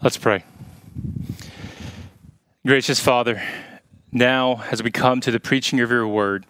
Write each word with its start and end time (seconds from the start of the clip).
Let's 0.00 0.16
pray. 0.16 0.44
Gracious 2.64 3.00
Father, 3.00 3.42
now 4.12 4.62
as 4.70 4.80
we 4.80 4.92
come 4.92 5.20
to 5.22 5.32
the 5.32 5.40
preaching 5.40 5.80
of 5.80 5.90
your 5.90 6.06
word, 6.06 6.46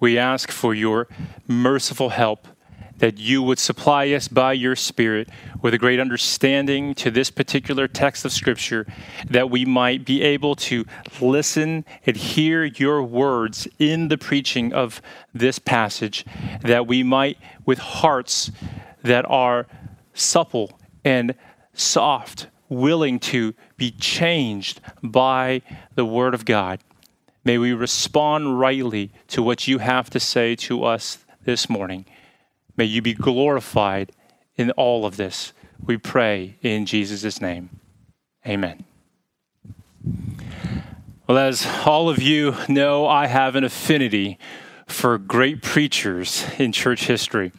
we 0.00 0.16
ask 0.16 0.50
for 0.50 0.72
your 0.72 1.06
merciful 1.46 2.08
help 2.08 2.48
that 2.96 3.18
you 3.18 3.42
would 3.42 3.58
supply 3.58 4.08
us 4.12 4.26
by 4.26 4.54
your 4.54 4.74
Spirit 4.74 5.28
with 5.60 5.74
a 5.74 5.78
great 5.78 6.00
understanding 6.00 6.94
to 6.94 7.10
this 7.10 7.30
particular 7.30 7.88
text 7.88 8.24
of 8.24 8.32
Scripture, 8.32 8.86
that 9.28 9.50
we 9.50 9.66
might 9.66 10.06
be 10.06 10.22
able 10.22 10.54
to 10.54 10.86
listen 11.20 11.84
and 12.06 12.16
hear 12.16 12.64
your 12.64 13.02
words 13.02 13.68
in 13.78 14.08
the 14.08 14.16
preaching 14.16 14.72
of 14.72 15.02
this 15.34 15.58
passage, 15.58 16.24
that 16.62 16.86
we 16.86 17.02
might, 17.02 17.36
with 17.66 17.80
hearts 17.80 18.50
that 19.02 19.26
are 19.28 19.66
supple 20.14 20.80
and 21.04 21.34
soft, 21.74 22.46
willing 22.68 23.18
to 23.18 23.54
be 23.76 23.90
changed 23.90 24.80
by 25.02 25.62
the 25.94 26.04
Word 26.04 26.34
of 26.34 26.44
God. 26.44 26.80
May 27.44 27.58
we 27.58 27.72
respond 27.72 28.58
rightly 28.58 29.10
to 29.28 29.42
what 29.42 29.66
you 29.66 29.78
have 29.78 30.10
to 30.10 30.20
say 30.20 30.54
to 30.56 30.84
us 30.84 31.18
this 31.44 31.70
morning. 31.70 32.04
May 32.76 32.84
you 32.84 33.00
be 33.00 33.14
glorified 33.14 34.12
in 34.56 34.70
all 34.72 35.06
of 35.06 35.16
this. 35.16 35.52
We 35.84 35.96
pray 35.96 36.56
in 36.62 36.84
Jesus' 36.84 37.40
name. 37.40 37.70
Amen. 38.46 38.84
Well, 41.26 41.38
as 41.38 41.66
all 41.84 42.08
of 42.08 42.20
you 42.22 42.54
know, 42.68 43.06
I 43.06 43.26
have 43.26 43.54
an 43.54 43.64
affinity 43.64 44.38
for 44.86 45.18
great 45.18 45.62
preachers 45.62 46.46
in 46.58 46.72
church 46.72 47.06
history. 47.06 47.52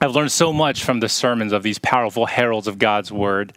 I've 0.00 0.14
learned 0.14 0.32
so 0.32 0.52
much 0.52 0.84
from 0.84 1.00
the 1.00 1.08
sermons 1.08 1.52
of 1.52 1.62
these 1.62 1.78
powerful 1.78 2.26
heralds 2.26 2.66
of 2.66 2.78
God's 2.78 3.12
word. 3.12 3.52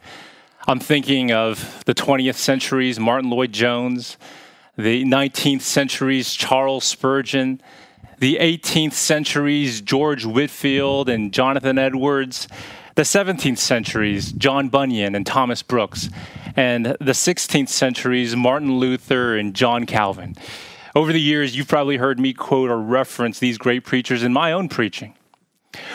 I'm 0.68 0.80
thinking 0.80 1.31
of 1.31 1.84
the 1.86 1.95
20th 1.95 2.36
century's 2.36 3.00
Martyn 3.00 3.30
Lloyd-Jones, 3.30 4.17
the 4.77 5.06
19th 5.06 5.61
century's 5.61 6.33
Charles 6.33 6.83
Spurgeon, 6.83 7.61
the 8.20 8.36
18th 8.36 8.92
century's 8.94 9.80
George 9.80 10.25
Whitefield 10.25 11.08
and 11.08 11.33
Jonathan 11.33 11.78
Edwards, 11.78 12.50
the 12.95 13.03
17th 13.03 13.58
century's 13.58 14.33
John 14.33 14.67
Bunyan 14.67 15.16
and 15.16 15.25
Thomas 15.25 15.64
Brooks, 15.64 16.09
and 16.58 16.88
the 16.88 17.14
16th 17.14 17.70
century's 17.70 18.36
Martin 18.36 18.80
Luther 18.80 19.38
and 19.38 19.55
John 19.55 19.86
Calvin. 19.86 20.36
Over 20.94 21.14
the 21.14 21.22
years, 21.22 21.55
you've 21.55 21.70
probably 21.70 21.98
heard 21.98 22.20
me 22.20 22.33
quote 22.33 22.70
or 22.70 22.80
reference 22.80 23.39
these 23.39 23.58
great 23.58 23.86
preachers 23.86 24.23
in 24.23 24.33
my 24.33 24.52
own 24.52 24.67
preaching. 24.67 25.16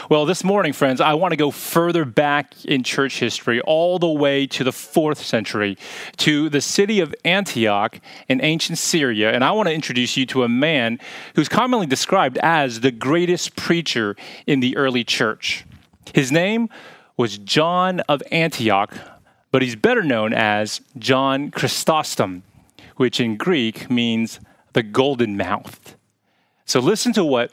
Well, 0.08 0.24
this 0.24 0.44
morning, 0.44 0.72
friends, 0.72 1.00
I 1.00 1.14
want 1.14 1.32
to 1.32 1.36
go 1.36 1.50
further 1.50 2.04
back 2.04 2.64
in 2.64 2.84
church 2.84 3.18
history, 3.18 3.60
all 3.62 3.98
the 3.98 4.08
way 4.08 4.46
to 4.48 4.62
the 4.62 4.72
fourth 4.72 5.22
century, 5.22 5.76
to 6.18 6.48
the 6.48 6.60
city 6.60 7.00
of 7.00 7.14
Antioch 7.24 8.00
in 8.28 8.40
ancient 8.42 8.78
Syria. 8.78 9.32
And 9.32 9.42
I 9.42 9.50
want 9.50 9.68
to 9.68 9.74
introduce 9.74 10.16
you 10.16 10.26
to 10.26 10.44
a 10.44 10.48
man 10.48 11.00
who's 11.34 11.48
commonly 11.48 11.86
described 11.86 12.38
as 12.38 12.80
the 12.80 12.92
greatest 12.92 13.56
preacher 13.56 14.14
in 14.46 14.60
the 14.60 14.76
early 14.76 15.02
church. 15.02 15.64
His 16.14 16.30
name 16.30 16.68
was 17.16 17.38
John 17.38 18.00
of 18.00 18.22
Antioch, 18.30 18.94
but 19.50 19.62
he's 19.62 19.76
better 19.76 20.02
known 20.02 20.32
as 20.32 20.82
John 20.98 21.50
Chrysostom, 21.50 22.44
which 22.96 23.18
in 23.18 23.36
Greek 23.36 23.90
means 23.90 24.38
the 24.72 24.82
golden 24.82 25.36
mouthed. 25.36 25.94
So 26.64 26.80
listen 26.80 27.12
to 27.14 27.24
what 27.24 27.52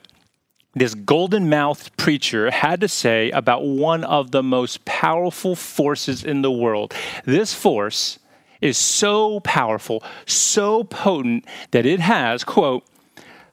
this 0.74 0.96
golden 0.96 1.50
mouthed 1.50 1.96
preacher 1.98 2.50
had 2.50 2.82
to 2.82 2.88
say 2.88 3.30
about 3.32 3.66
one 3.66 4.04
of 4.04 4.32
the 4.32 4.44
most 4.44 4.86
powerful 4.86 5.56
forces 5.56 6.24
in 6.24 6.42
the 6.42 6.52
world. 6.52 6.94
This 7.26 7.54
force 7.54 8.20
is 8.62 8.78
so 8.78 9.42
powerful, 9.42 10.04
so 10.26 10.84
potent 10.84 11.46
that 11.72 11.86
it 11.86 12.00
has, 12.00 12.44
quote, 12.44 12.86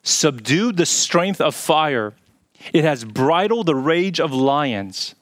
subdued 0.02 0.77
the 0.77 0.86
strength 0.86 1.41
of 1.41 1.55
fire. 1.55 2.15
It 2.72 2.84
has 2.84 3.04
bridled 3.04 3.66
the 3.66 3.75
rage 3.75 4.21
of 4.21 4.32
lions 4.32 5.15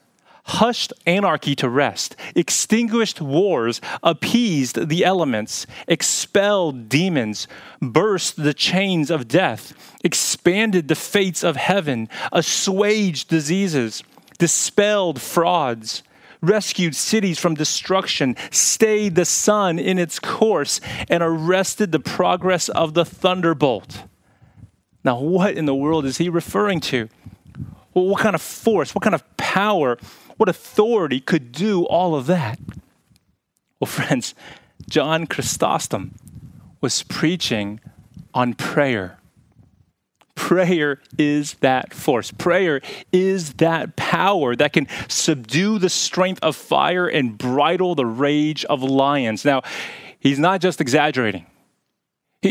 hushed 0.47 0.93
anarchy 1.05 1.55
to 1.55 1.69
rest, 1.69 2.15
extinguished 2.35 3.21
wars, 3.21 3.81
appeased 4.01 4.87
the 4.89 5.03
elements, 5.03 5.67
expelled 5.87 6.89
demons, 6.89 7.47
burst 7.81 8.37
the 8.37 8.53
chains 8.53 9.11
of 9.11 9.27
death, 9.27 9.95
expanded 10.03 10.87
the 10.87 10.95
fates 10.95 11.43
of 11.43 11.55
heaven, 11.55 12.09
assuaged 12.31 13.27
diseases, 13.27 14.03
dispelled 14.37 15.21
frauds. 15.21 16.03
Rescued 16.39 16.95
cities 16.95 17.39
from 17.39 17.55
destruction, 17.55 18.35
stayed 18.51 19.15
the 19.15 19.25
sun 19.25 19.79
in 19.79 19.97
its 19.97 20.19
course, 20.19 20.79
and 21.09 21.23
arrested 21.23 21.91
the 21.91 21.99
progress 21.99 22.69
of 22.69 22.93
the 22.93 23.03
thunderbolt. 23.03 24.03
Now, 25.03 25.19
what 25.19 25.55
in 25.55 25.65
the 25.65 25.73
world 25.73 26.05
is 26.05 26.19
he 26.19 26.29
referring 26.29 26.79
to? 26.81 27.09
What 27.93 28.21
kind 28.21 28.35
of 28.35 28.41
force, 28.43 28.93
what 28.93 29.03
kind 29.03 29.15
of 29.15 29.23
power 29.37 29.97
what 30.37 30.49
authority 30.49 31.19
could 31.19 31.51
do 31.51 31.83
all 31.85 32.15
of 32.15 32.27
that? 32.27 32.59
Well, 33.79 33.87
friends, 33.87 34.33
John 34.89 35.27
Chrysostom 35.27 36.13
was 36.81 37.03
preaching 37.03 37.79
on 38.33 38.53
prayer. 38.53 39.17
Prayer 40.35 41.01
is 41.17 41.55
that 41.55 41.93
force. 41.93 42.31
Prayer 42.31 42.81
is 43.11 43.53
that 43.53 43.95
power 43.95 44.55
that 44.55 44.71
can 44.71 44.87
subdue 45.07 45.79
the 45.79 45.89
strength 45.89 46.39
of 46.43 46.55
fire 46.55 47.07
and 47.07 47.37
bridle 47.37 47.95
the 47.95 48.05
rage 48.05 48.63
of 48.65 48.83
lions. 48.83 49.43
Now, 49.43 49.63
he's 50.19 50.37
not 50.37 50.61
just 50.61 50.79
exaggerating. 50.79 51.47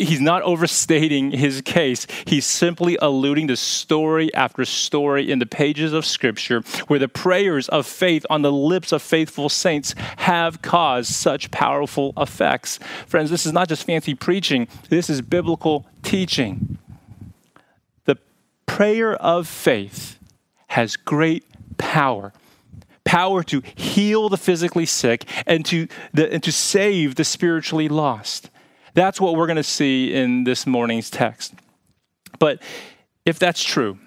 He's 0.04 0.20
not 0.20 0.42
overstating 0.42 1.30
his 1.30 1.62
case. 1.62 2.06
He's 2.26 2.46
simply 2.46 2.98
alluding 3.00 3.48
to 3.48 3.56
story 3.56 4.32
after 4.34 4.64
story 4.64 5.30
in 5.30 5.38
the 5.38 5.46
pages 5.46 5.92
of 5.92 6.04
Scripture 6.04 6.60
where 6.86 6.98
the 6.98 7.08
prayers 7.08 7.68
of 7.68 7.86
faith 7.86 8.26
on 8.30 8.42
the 8.42 8.52
lips 8.52 8.92
of 8.92 9.02
faithful 9.02 9.48
saints 9.48 9.94
have 10.18 10.62
caused 10.62 11.12
such 11.12 11.50
powerful 11.50 12.12
effects. 12.16 12.78
Friends, 13.06 13.30
this 13.30 13.46
is 13.46 13.52
not 13.52 13.68
just 13.68 13.84
fancy 13.84 14.14
preaching, 14.14 14.68
this 14.88 15.08
is 15.08 15.22
biblical 15.22 15.86
teaching. 16.02 16.78
The 18.04 18.18
prayer 18.66 19.14
of 19.14 19.48
faith 19.48 20.18
has 20.68 20.96
great 20.96 21.44
power 21.78 22.32
power 23.06 23.42
to 23.44 23.62
heal 23.76 24.28
the 24.28 24.36
physically 24.36 24.84
sick 24.84 25.24
and 25.46 25.64
to, 25.64 25.86
the, 26.12 26.30
and 26.32 26.42
to 26.42 26.52
save 26.52 27.14
the 27.14 27.24
spiritually 27.24 27.88
lost. 27.88 28.50
That's 28.96 29.20
what 29.20 29.36
we're 29.36 29.46
going 29.46 29.56
to 29.56 29.62
see 29.62 30.14
in 30.14 30.44
this 30.44 30.66
morning's 30.66 31.10
text. 31.10 31.52
But 32.38 32.62
if 33.26 33.38
that's 33.38 33.62
true, 33.62 33.98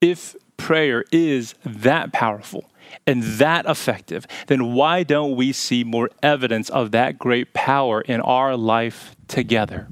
if 0.00 0.34
prayer 0.56 1.04
is 1.12 1.54
that 1.64 2.12
powerful 2.12 2.64
and 3.06 3.22
that 3.22 3.66
effective, 3.66 4.26
then 4.48 4.74
why 4.74 5.04
don't 5.04 5.36
we 5.36 5.52
see 5.52 5.84
more 5.84 6.10
evidence 6.24 6.70
of 6.70 6.90
that 6.90 7.20
great 7.20 7.54
power 7.54 8.00
in 8.00 8.20
our 8.20 8.56
life 8.56 9.14
together? 9.28 9.86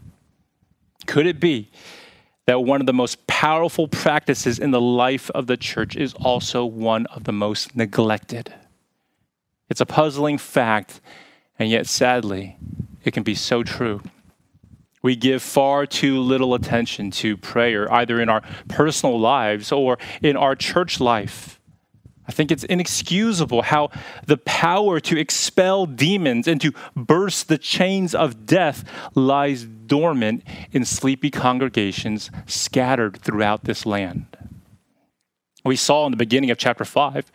Could 1.06 1.28
it 1.28 1.38
be 1.38 1.70
that 2.46 2.64
one 2.64 2.80
of 2.80 2.88
the 2.88 2.92
most 2.92 3.24
powerful 3.28 3.86
practices 3.86 4.58
in 4.58 4.72
the 4.72 4.80
life 4.80 5.30
of 5.30 5.46
the 5.46 5.56
church 5.56 5.94
is 5.94 6.12
also 6.14 6.64
one 6.64 7.06
of 7.06 7.22
the 7.22 7.32
most 7.32 7.76
neglected? 7.76 8.52
It's 9.70 9.80
a 9.80 9.86
puzzling 9.86 10.38
fact, 10.38 11.00
and 11.56 11.70
yet 11.70 11.86
sadly, 11.86 12.56
it 13.04 13.12
can 13.12 13.22
be 13.22 13.34
so 13.34 13.62
true. 13.62 14.00
We 15.02 15.16
give 15.16 15.42
far 15.42 15.84
too 15.84 16.20
little 16.20 16.54
attention 16.54 17.10
to 17.12 17.36
prayer, 17.36 17.92
either 17.92 18.20
in 18.20 18.28
our 18.28 18.42
personal 18.68 19.18
lives 19.18 19.72
or 19.72 19.98
in 20.22 20.36
our 20.36 20.54
church 20.54 21.00
life. 21.00 21.60
I 22.26 22.30
think 22.30 22.52
it's 22.52 22.62
inexcusable 22.64 23.62
how 23.62 23.90
the 24.26 24.36
power 24.36 25.00
to 25.00 25.18
expel 25.18 25.86
demons 25.86 26.46
and 26.46 26.60
to 26.60 26.72
burst 26.94 27.48
the 27.48 27.58
chains 27.58 28.14
of 28.14 28.46
death 28.46 28.84
lies 29.16 29.64
dormant 29.64 30.44
in 30.70 30.84
sleepy 30.84 31.30
congregations 31.30 32.30
scattered 32.46 33.20
throughout 33.20 33.64
this 33.64 33.84
land. 33.84 34.26
We 35.64 35.76
saw 35.76 36.06
in 36.06 36.12
the 36.12 36.16
beginning 36.16 36.50
of 36.50 36.58
chapter 36.58 36.84
5 36.84 37.30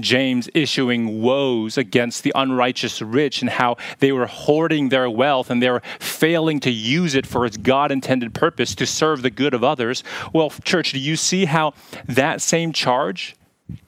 James 0.00 0.48
issuing 0.54 1.20
woes 1.20 1.76
against 1.76 2.22
the 2.22 2.32
unrighteous 2.34 3.02
rich 3.02 3.40
and 3.40 3.50
how 3.50 3.76
they 3.98 4.12
were 4.12 4.26
hoarding 4.26 4.88
their 4.88 5.10
wealth 5.10 5.50
and 5.50 5.62
they 5.62 5.70
were 5.70 5.82
failing 5.98 6.60
to 6.60 6.70
use 6.70 7.14
it 7.14 7.26
for 7.26 7.44
its 7.44 7.56
God 7.56 7.90
intended 7.90 8.34
purpose 8.34 8.74
to 8.76 8.86
serve 8.86 9.22
the 9.22 9.30
good 9.30 9.54
of 9.54 9.64
others. 9.64 10.04
Well, 10.32 10.50
church, 10.50 10.92
do 10.92 10.98
you 10.98 11.16
see 11.16 11.46
how 11.46 11.74
that 12.06 12.40
same 12.40 12.72
charge 12.72 13.36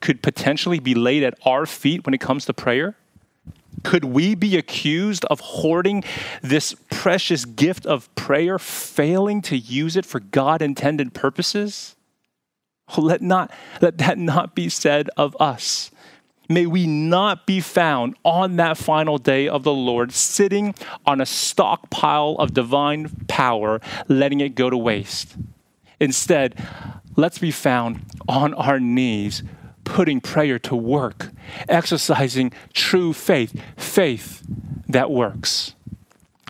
could 0.01 0.23
potentially 0.23 0.79
be 0.79 0.95
laid 0.95 1.23
at 1.23 1.35
our 1.45 1.67
feet 1.67 2.05
when 2.05 2.15
it 2.15 2.21
comes 2.21 2.45
to 2.47 2.53
prayer? 2.53 2.97
Could 3.83 4.05
we 4.05 4.35
be 4.35 4.57
accused 4.57 5.25
of 5.27 5.41
hoarding 5.41 6.05
this 6.43 6.75
precious 6.91 7.45
gift 7.45 7.87
of 7.87 8.15
prayer, 8.15 8.59
failing 8.59 9.41
to 9.43 9.57
use 9.57 9.97
it 9.97 10.05
for 10.05 10.21
God 10.21 10.61
intended 10.61 11.15
purposes? 11.15 11.97
Let, 12.97 13.23
not, 13.23 13.51
let 13.81 13.99
that 13.99 14.19
not 14.19 14.55
be 14.55 14.69
said 14.69 15.09
of 15.17 15.37
us. 15.41 15.91
May 16.51 16.67
we 16.67 16.85
not 16.85 17.47
be 17.47 17.61
found 17.61 18.17
on 18.25 18.57
that 18.57 18.77
final 18.77 19.19
day 19.19 19.47
of 19.47 19.63
the 19.63 19.73
Lord 19.73 20.11
sitting 20.11 20.75
on 21.07 21.21
a 21.21 21.27
stockpile 21.27 22.35
of 22.41 22.53
divine 22.53 23.09
power, 23.29 23.81
letting 24.09 24.41
it 24.41 24.57
go 24.57 24.69
to 24.69 24.77
waste. 24.77 25.37
Instead, 26.01 26.61
let's 27.15 27.39
be 27.39 27.53
found 27.53 28.05
on 28.29 28.53
our 28.55 28.81
knees, 28.81 29.45
putting 29.85 30.21
prayer 30.21 30.59
to 30.59 30.75
work, 30.75 31.31
exercising 31.69 32.53
true 32.75 33.13
faith, 33.13 33.63
faith 33.77 34.43
that 34.89 35.09
works. 35.09 35.77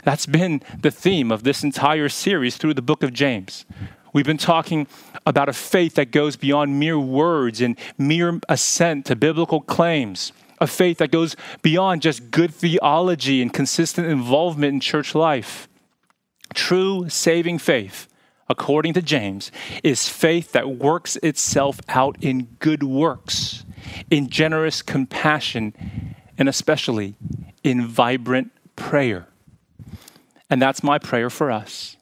That's 0.02 0.24
been 0.24 0.62
the 0.80 0.90
theme 0.90 1.30
of 1.30 1.42
this 1.42 1.62
entire 1.62 2.08
series 2.08 2.56
through 2.56 2.72
the 2.72 2.80
book 2.80 3.02
of 3.02 3.12
James. 3.12 3.66
We've 4.14 4.24
been 4.24 4.38
talking 4.38 4.86
about 5.26 5.48
a 5.48 5.52
faith 5.52 5.94
that 5.94 6.10
goes 6.10 6.36
beyond 6.36 6.78
mere 6.78 6.98
words 6.98 7.60
and 7.60 7.78
mere 7.98 8.40
assent 8.48 9.06
to 9.06 9.16
biblical 9.16 9.60
claims, 9.60 10.32
a 10.60 10.66
faith 10.66 10.98
that 10.98 11.10
goes 11.10 11.36
beyond 11.62 12.02
just 12.02 12.30
good 12.30 12.54
theology 12.54 13.42
and 13.42 13.52
consistent 13.52 14.06
involvement 14.06 14.74
in 14.74 14.80
church 14.80 15.14
life. 15.14 15.68
True 16.54 17.08
saving 17.08 17.58
faith, 17.58 18.08
according 18.48 18.94
to 18.94 19.02
James, 19.02 19.52
is 19.82 20.08
faith 20.08 20.52
that 20.52 20.70
works 20.70 21.16
itself 21.22 21.80
out 21.88 22.16
in 22.20 22.44
good 22.58 22.82
works, 22.82 23.64
in 24.10 24.28
generous 24.28 24.82
compassion, 24.82 25.74
and 26.36 26.48
especially 26.48 27.14
in 27.62 27.86
vibrant 27.86 28.50
prayer. 28.74 29.28
And 30.48 30.60
that's 30.60 30.82
my 30.82 30.98
prayer 30.98 31.30
for 31.30 31.50
us 31.50 31.96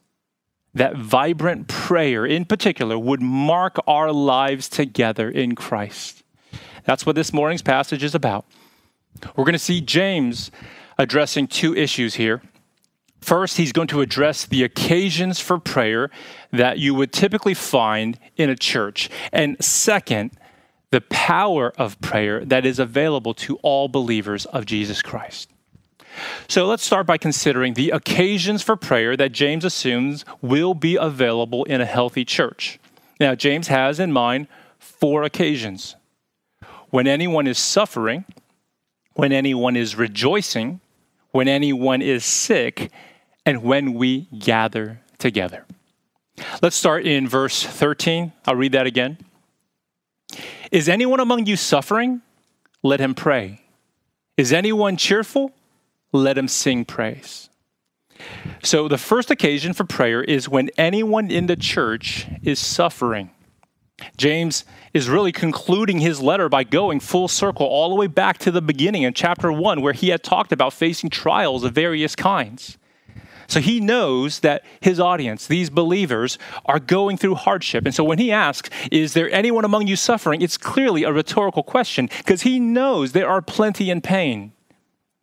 that 0.78 0.96
vibrant 0.96 1.68
prayer 1.68 2.24
in 2.24 2.44
particular 2.44 2.98
would 2.98 3.20
mark 3.20 3.76
our 3.86 4.12
lives 4.12 4.68
together 4.68 5.30
in 5.30 5.54
Christ. 5.54 6.22
That's 6.84 7.04
what 7.04 7.14
this 7.14 7.32
morning's 7.32 7.62
passage 7.62 8.02
is 8.02 8.14
about. 8.14 8.46
We're 9.36 9.44
going 9.44 9.52
to 9.52 9.58
see 9.58 9.80
James 9.80 10.50
addressing 10.96 11.46
two 11.46 11.74
issues 11.74 12.14
here. 12.14 12.42
First, 13.20 13.56
he's 13.56 13.72
going 13.72 13.88
to 13.88 14.00
address 14.00 14.46
the 14.46 14.62
occasions 14.62 15.40
for 15.40 15.58
prayer 15.58 16.10
that 16.52 16.78
you 16.78 16.94
would 16.94 17.12
typically 17.12 17.54
find 17.54 18.18
in 18.36 18.48
a 18.48 18.56
church. 18.56 19.10
And 19.32 19.62
second, 19.62 20.30
the 20.90 21.00
power 21.02 21.72
of 21.76 22.00
prayer 22.00 22.44
that 22.44 22.64
is 22.64 22.78
available 22.78 23.34
to 23.34 23.56
all 23.56 23.88
believers 23.88 24.46
of 24.46 24.66
Jesus 24.66 25.02
Christ. 25.02 25.50
So 26.48 26.66
let's 26.66 26.84
start 26.84 27.06
by 27.06 27.18
considering 27.18 27.74
the 27.74 27.90
occasions 27.90 28.62
for 28.62 28.76
prayer 28.76 29.16
that 29.16 29.32
James 29.32 29.64
assumes 29.64 30.24
will 30.40 30.74
be 30.74 30.96
available 30.96 31.64
in 31.64 31.80
a 31.80 31.86
healthy 31.86 32.24
church. 32.24 32.78
Now, 33.20 33.34
James 33.34 33.68
has 33.68 34.00
in 34.00 34.12
mind 34.12 34.48
four 34.78 35.22
occasions 35.24 35.96
when 36.90 37.06
anyone 37.06 37.46
is 37.46 37.58
suffering, 37.58 38.24
when 39.14 39.32
anyone 39.32 39.76
is 39.76 39.96
rejoicing, 39.96 40.80
when 41.30 41.48
anyone 41.48 42.00
is 42.00 42.24
sick, 42.24 42.90
and 43.44 43.62
when 43.62 43.94
we 43.94 44.28
gather 44.38 45.00
together. 45.18 45.66
Let's 46.62 46.76
start 46.76 47.06
in 47.06 47.28
verse 47.28 47.62
13. 47.62 48.32
I'll 48.46 48.54
read 48.54 48.72
that 48.72 48.86
again. 48.86 49.18
Is 50.70 50.88
anyone 50.88 51.20
among 51.20 51.46
you 51.46 51.56
suffering? 51.56 52.22
Let 52.82 53.00
him 53.00 53.14
pray. 53.14 53.60
Is 54.36 54.52
anyone 54.52 54.96
cheerful? 54.96 55.52
Let 56.12 56.38
him 56.38 56.48
sing 56.48 56.84
praise. 56.84 57.48
So, 58.62 58.88
the 58.88 58.98
first 58.98 59.30
occasion 59.30 59.72
for 59.72 59.84
prayer 59.84 60.22
is 60.22 60.48
when 60.48 60.70
anyone 60.76 61.30
in 61.30 61.46
the 61.46 61.56
church 61.56 62.26
is 62.42 62.58
suffering. 62.58 63.30
James 64.16 64.64
is 64.94 65.08
really 65.08 65.32
concluding 65.32 65.98
his 65.98 66.20
letter 66.20 66.48
by 66.48 66.64
going 66.64 67.00
full 67.00 67.28
circle 67.28 67.66
all 67.66 67.88
the 67.88 67.96
way 67.96 68.06
back 68.06 68.38
to 68.38 68.50
the 68.50 68.62
beginning 68.62 69.02
in 69.02 69.12
chapter 69.12 69.52
1, 69.52 69.80
where 69.80 69.92
he 69.92 70.08
had 70.08 70.22
talked 70.22 70.52
about 70.52 70.72
facing 70.72 71.10
trials 71.10 71.64
of 71.64 71.72
various 71.74 72.14
kinds. 72.14 72.78
So 73.48 73.60
he 73.60 73.80
knows 73.80 74.40
that 74.40 74.62
his 74.80 75.00
audience, 75.00 75.46
these 75.46 75.70
believers, 75.70 76.38
are 76.66 76.78
going 76.78 77.16
through 77.16 77.36
hardship. 77.36 77.86
And 77.86 77.94
so 77.94 78.04
when 78.04 78.18
he 78.18 78.30
asks, 78.30 78.68
Is 78.92 79.14
there 79.14 79.30
anyone 79.32 79.64
among 79.64 79.86
you 79.86 79.96
suffering? 79.96 80.42
it's 80.42 80.58
clearly 80.58 81.02
a 81.02 81.12
rhetorical 81.12 81.62
question 81.62 82.10
because 82.18 82.42
he 82.42 82.60
knows 82.60 83.12
there 83.12 83.28
are 83.28 83.40
plenty 83.40 83.90
in 83.90 84.02
pain. 84.02 84.52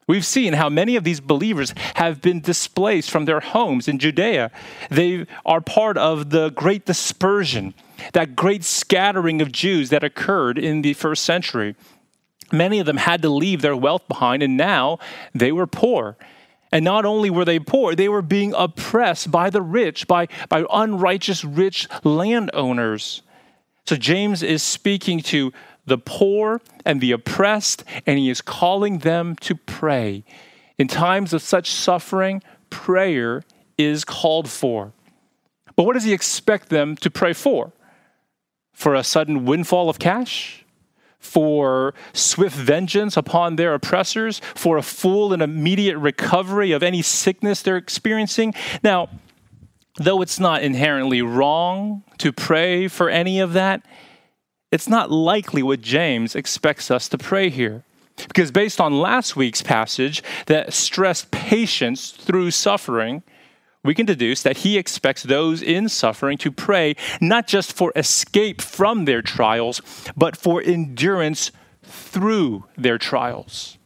We've 0.08 0.26
seen 0.26 0.54
how 0.54 0.70
many 0.70 0.96
of 0.96 1.04
these 1.04 1.20
believers 1.20 1.74
have 1.96 2.22
been 2.22 2.40
displaced 2.40 3.10
from 3.10 3.26
their 3.26 3.40
homes 3.40 3.88
in 3.88 3.98
Judea. 3.98 4.52
They 4.92 5.26
are 5.46 5.62
part 5.62 5.98
of 5.98 6.30
the 6.30 6.50
great 6.52 6.86
dispersion, 6.86 7.74
that 8.14 8.36
great 8.36 8.64
scattering 8.64 9.42
of 9.42 9.52
Jews 9.52 9.90
that 9.90 10.04
occurred 10.04 10.60
in 10.60 10.84
the 10.84 10.94
first 10.94 11.24
century. 11.24 11.76
Many 12.52 12.80
of 12.80 12.86
them 12.86 12.98
had 12.98 13.24
to 13.24 13.30
leave 13.30 13.64
their 13.64 13.76
wealth 13.76 14.08
behind, 14.08 14.44
and 14.44 14.56
now 14.56 15.00
they 15.34 15.52
were 15.52 15.66
poor. 15.66 16.18
And 16.72 16.86
not 16.86 17.06
only 17.06 17.32
were 17.32 17.46
they 17.46 17.60
poor, 17.60 17.96
they 17.96 18.10
were 18.10 18.22
being 18.22 18.54
oppressed 18.56 19.32
by 19.32 19.50
the 19.50 19.62
rich, 19.62 20.08
by, 20.08 20.28
by 20.50 20.66
unrighteous 20.72 21.44
rich 21.44 21.88
landowners. 22.04 23.24
So 23.88 23.96
James 23.96 24.44
is 24.44 24.62
speaking 24.62 25.22
to 25.22 25.52
the 25.86 25.98
poor 25.98 26.62
and 26.84 27.00
the 27.00 27.12
oppressed, 27.12 27.84
and 28.06 28.18
he 28.18 28.30
is 28.30 28.42
calling 28.42 29.00
them 29.00 29.36
to 29.38 29.56
pray. 29.56 30.24
In 30.78 30.88
times 30.88 31.34
of 31.34 31.42
such 31.42 31.72
suffering, 31.72 32.42
prayer 32.70 33.44
is 33.78 34.04
called 34.04 34.50
for. 34.50 34.94
But 35.76 35.84
what 35.84 35.94
does 35.94 36.04
he 36.04 36.14
expect 36.14 36.70
them 36.70 36.96
to 36.98 37.10
pray 37.10 37.34
for? 37.34 37.72
For 38.74 38.96
a 38.96 39.04
sudden 39.04 39.46
windfall 39.46 39.90
of 39.90 40.00
cash? 40.00 40.66
For 41.20 41.94
swift 42.14 42.56
vengeance 42.56 43.18
upon 43.18 43.56
their 43.56 43.74
oppressors? 43.74 44.42
For 44.54 44.78
a 44.78 44.82
full 44.82 45.34
and 45.34 45.42
immediate 45.42 45.98
recovery 45.98 46.72
of 46.72 46.84
any 46.84 47.02
sickness 47.02 47.62
they're 47.62 47.78
experiencing? 47.78 48.54
Now, 48.84 49.10
though 49.98 50.22
it's 50.22 50.40
not 50.40 50.62
inherently 50.62 51.22
wrong 51.22 52.04
to 52.20 52.32
pray 52.32 52.88
for 52.88 53.10
any 53.10 53.40
of 53.40 53.54
that, 53.54 53.86
it's 54.76 54.90
not 54.90 55.10
likely 55.10 55.64
what 55.64 55.80
James 55.80 56.36
expects 56.36 56.92
us 56.92 57.08
to 57.08 57.18
pray 57.18 57.50
here. 57.50 57.86
Because 58.18 58.52
based 58.52 58.82
on 58.82 59.00
last 59.00 59.38
week's 59.38 59.62
passage 59.62 60.22
that 60.48 60.74
stressed 60.74 61.32
patience 61.32 62.12
through 62.12 62.52
suffering, 62.52 63.24
we 63.86 63.96
can 63.96 64.06
deduce 64.06 64.44
that 64.44 64.58
he 64.58 64.78
expects 64.78 65.24
those 65.24 65.62
in 65.62 65.88
suffering 65.88 66.38
to 66.40 66.52
pray 66.52 66.96
not 67.22 67.48
just 67.48 67.72
for 67.72 67.94
escape 67.96 68.60
from 68.62 69.06
their 69.06 69.22
trials, 69.22 69.82
but 70.18 70.36
for 70.36 70.62
endurance 70.62 71.52
through 71.82 72.66
their 72.76 72.98
trials. 72.98 73.78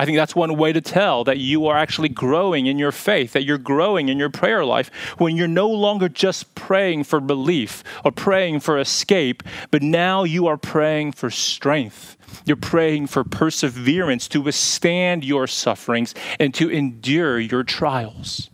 I 0.00 0.06
think 0.06 0.16
that's 0.16 0.34
one 0.34 0.56
way 0.56 0.72
to 0.72 0.80
tell 0.80 1.24
that 1.24 1.36
you 1.36 1.66
are 1.66 1.76
actually 1.76 2.08
growing 2.08 2.64
in 2.64 2.78
your 2.78 2.90
faith, 2.90 3.34
that 3.34 3.44
you're 3.44 3.58
growing 3.58 4.08
in 4.08 4.18
your 4.18 4.30
prayer 4.30 4.64
life 4.64 4.90
when 5.18 5.36
you're 5.36 5.46
no 5.46 5.68
longer 5.68 6.08
just 6.08 6.54
praying 6.54 7.04
for 7.04 7.20
belief 7.20 7.84
or 8.02 8.10
praying 8.10 8.60
for 8.60 8.78
escape, 8.78 9.42
but 9.70 9.82
now 9.82 10.24
you 10.24 10.46
are 10.46 10.56
praying 10.56 11.12
for 11.12 11.28
strength. 11.28 12.16
You're 12.46 12.56
praying 12.56 13.08
for 13.08 13.24
perseverance 13.24 14.26
to 14.28 14.40
withstand 14.40 15.22
your 15.22 15.46
sufferings 15.46 16.14
and 16.38 16.54
to 16.54 16.70
endure 16.70 17.38
your 17.38 17.62
trials. 17.62 18.48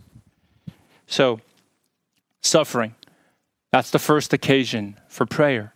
So, 1.05 1.39
suffering, 2.41 2.93
that's 3.71 3.91
the 3.91 3.99
first 3.99 4.33
occasion 4.33 4.99
for 5.07 5.25
prayer. 5.25 5.73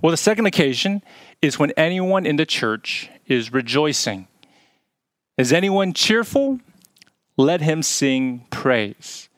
Well, 0.00 0.12
the 0.12 0.16
second 0.16 0.46
occasion 0.46 1.02
is 1.42 1.58
when 1.58 1.72
anyone 1.72 2.24
in 2.24 2.36
the 2.36 2.46
church 2.46 3.10
is 3.26 3.52
rejoicing. 3.52 4.28
Is 5.36 5.52
anyone 5.52 5.92
cheerful? 5.92 6.60
Let 7.36 7.60
him 7.60 7.82
sing 7.82 8.46
praise. 8.50 9.28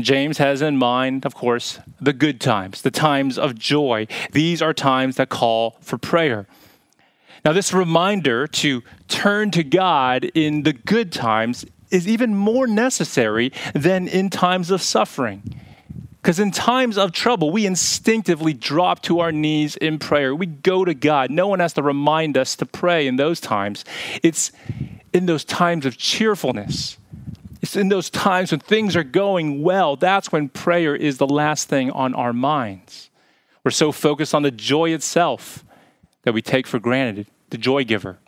James 0.00 0.38
has 0.38 0.62
in 0.62 0.76
mind, 0.76 1.24
of 1.24 1.34
course, 1.34 1.78
the 2.00 2.12
good 2.12 2.40
times, 2.40 2.82
the 2.82 2.90
times 2.90 3.38
of 3.38 3.56
joy. 3.56 4.06
These 4.32 4.62
are 4.62 4.72
times 4.72 5.16
that 5.16 5.28
call 5.28 5.76
for 5.80 5.98
prayer. 5.98 6.46
Now, 7.44 7.52
this 7.52 7.72
reminder 7.72 8.46
to 8.46 8.82
turn 9.06 9.50
to 9.52 9.62
God 9.62 10.24
in 10.34 10.62
the 10.62 10.72
good 10.72 11.12
times 11.12 11.64
is 11.90 12.08
even 12.08 12.34
more 12.34 12.66
necessary 12.66 13.52
than 13.74 14.08
in 14.08 14.30
times 14.30 14.70
of 14.70 14.82
suffering. 14.82 15.60
Because 16.22 16.40
in 16.40 16.52
times 16.52 16.96
of 16.96 17.12
trouble, 17.12 17.50
we 17.50 17.66
instinctively 17.66 18.54
drop 18.54 19.02
to 19.02 19.20
our 19.20 19.30
knees 19.30 19.76
in 19.76 19.98
prayer. 19.98 20.34
We 20.34 20.46
go 20.46 20.84
to 20.84 20.94
God. 20.94 21.30
No 21.30 21.48
one 21.48 21.60
has 21.60 21.74
to 21.74 21.82
remind 21.82 22.38
us 22.38 22.56
to 22.56 22.66
pray 22.66 23.06
in 23.06 23.16
those 23.16 23.40
times. 23.40 23.84
It's, 24.22 24.50
in 25.14 25.26
those 25.26 25.44
times 25.44 25.86
of 25.86 25.96
cheerfulness. 25.96 26.98
It's 27.62 27.76
in 27.76 27.88
those 27.88 28.10
times 28.10 28.50
when 28.50 28.60
things 28.60 28.94
are 28.96 29.04
going 29.04 29.62
well. 29.62 29.96
That's 29.96 30.30
when 30.30 30.50
prayer 30.50 30.94
is 30.94 31.16
the 31.16 31.26
last 31.26 31.68
thing 31.68 31.90
on 31.92 32.14
our 32.14 32.34
minds. 32.34 33.08
We're 33.64 33.70
so 33.70 33.92
focused 33.92 34.34
on 34.34 34.42
the 34.42 34.50
joy 34.50 34.90
itself 34.90 35.64
that 36.24 36.34
we 36.34 36.42
take 36.42 36.66
for 36.66 36.78
granted 36.78 37.28
the 37.48 37.56
joy 37.56 37.84
giver. 37.84 38.18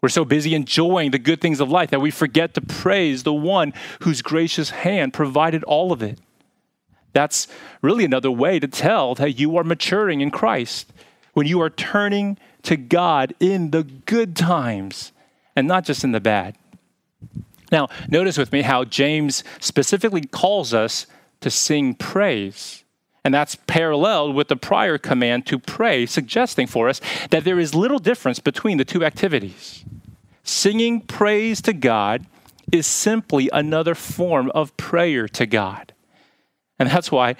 We're 0.00 0.08
so 0.08 0.24
busy 0.24 0.54
enjoying 0.54 1.12
the 1.12 1.18
good 1.18 1.40
things 1.40 1.60
of 1.60 1.70
life 1.70 1.90
that 1.90 2.00
we 2.00 2.10
forget 2.10 2.54
to 2.54 2.60
praise 2.60 3.22
the 3.22 3.32
one 3.32 3.72
whose 4.00 4.22
gracious 4.22 4.70
hand 4.70 5.14
provided 5.14 5.62
all 5.64 5.92
of 5.92 6.02
it. 6.02 6.18
That's 7.12 7.46
really 7.80 8.04
another 8.04 8.30
way 8.30 8.58
to 8.58 8.66
tell 8.66 9.14
that 9.14 9.38
you 9.38 9.56
are 9.56 9.64
maturing 9.64 10.20
in 10.20 10.30
Christ 10.30 10.92
when 11.34 11.46
you 11.46 11.60
are 11.60 11.70
turning 11.70 12.38
to 12.62 12.76
God 12.76 13.34
in 13.38 13.70
the 13.70 13.82
good 13.82 14.34
times 14.34 15.12
and 15.56 15.68
not 15.68 15.84
just 15.84 16.04
in 16.04 16.12
the 16.12 16.20
bad. 16.20 16.56
Now, 17.72 17.88
notice 18.08 18.38
with 18.38 18.52
me 18.52 18.62
how 18.62 18.84
James 18.84 19.42
specifically 19.60 20.22
calls 20.22 20.72
us 20.74 21.06
to 21.40 21.50
sing 21.50 21.94
praise. 21.94 22.84
And 23.24 23.32
that's 23.32 23.56
paralleled 23.66 24.34
with 24.34 24.48
the 24.48 24.56
prior 24.56 24.98
command 24.98 25.46
to 25.46 25.58
pray, 25.58 26.04
suggesting 26.04 26.66
for 26.66 26.88
us 26.88 27.00
that 27.30 27.44
there 27.44 27.58
is 27.58 27.74
little 27.74 27.98
difference 27.98 28.38
between 28.38 28.76
the 28.76 28.84
two 28.84 29.04
activities. 29.04 29.84
Singing 30.42 31.00
praise 31.00 31.62
to 31.62 31.72
God 31.72 32.26
is 32.70 32.86
simply 32.86 33.48
another 33.52 33.94
form 33.94 34.50
of 34.54 34.76
prayer 34.76 35.26
to 35.28 35.46
God. 35.46 35.94
And 36.78 36.90
that's 36.90 37.10
why 37.10 37.36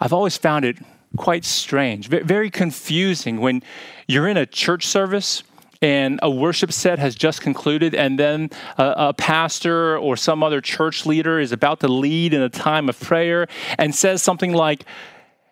I've 0.00 0.12
always 0.12 0.36
found 0.36 0.64
it 0.64 0.78
quite 1.16 1.44
strange, 1.44 2.08
very 2.08 2.50
confusing 2.50 3.40
when 3.40 3.62
you're 4.06 4.28
in 4.28 4.36
a 4.36 4.46
church 4.46 4.86
service 4.86 5.42
and 5.80 6.18
a 6.22 6.30
worship 6.30 6.72
set 6.72 6.98
has 6.98 7.14
just 7.14 7.40
concluded, 7.40 7.94
and 7.94 8.18
then 8.18 8.50
a, 8.76 8.94
a, 8.96 9.14
pastor 9.14 9.96
or 9.96 10.16
some 10.16 10.42
other 10.42 10.60
church 10.60 11.06
leader 11.06 11.38
is 11.38 11.52
about 11.52 11.80
to 11.80 11.88
lead 11.88 12.34
in 12.34 12.42
a 12.42 12.48
time 12.48 12.88
of 12.88 12.98
prayer 12.98 13.46
and 13.78 13.94
says 13.94 14.22
something 14.22 14.52
like, 14.52 14.84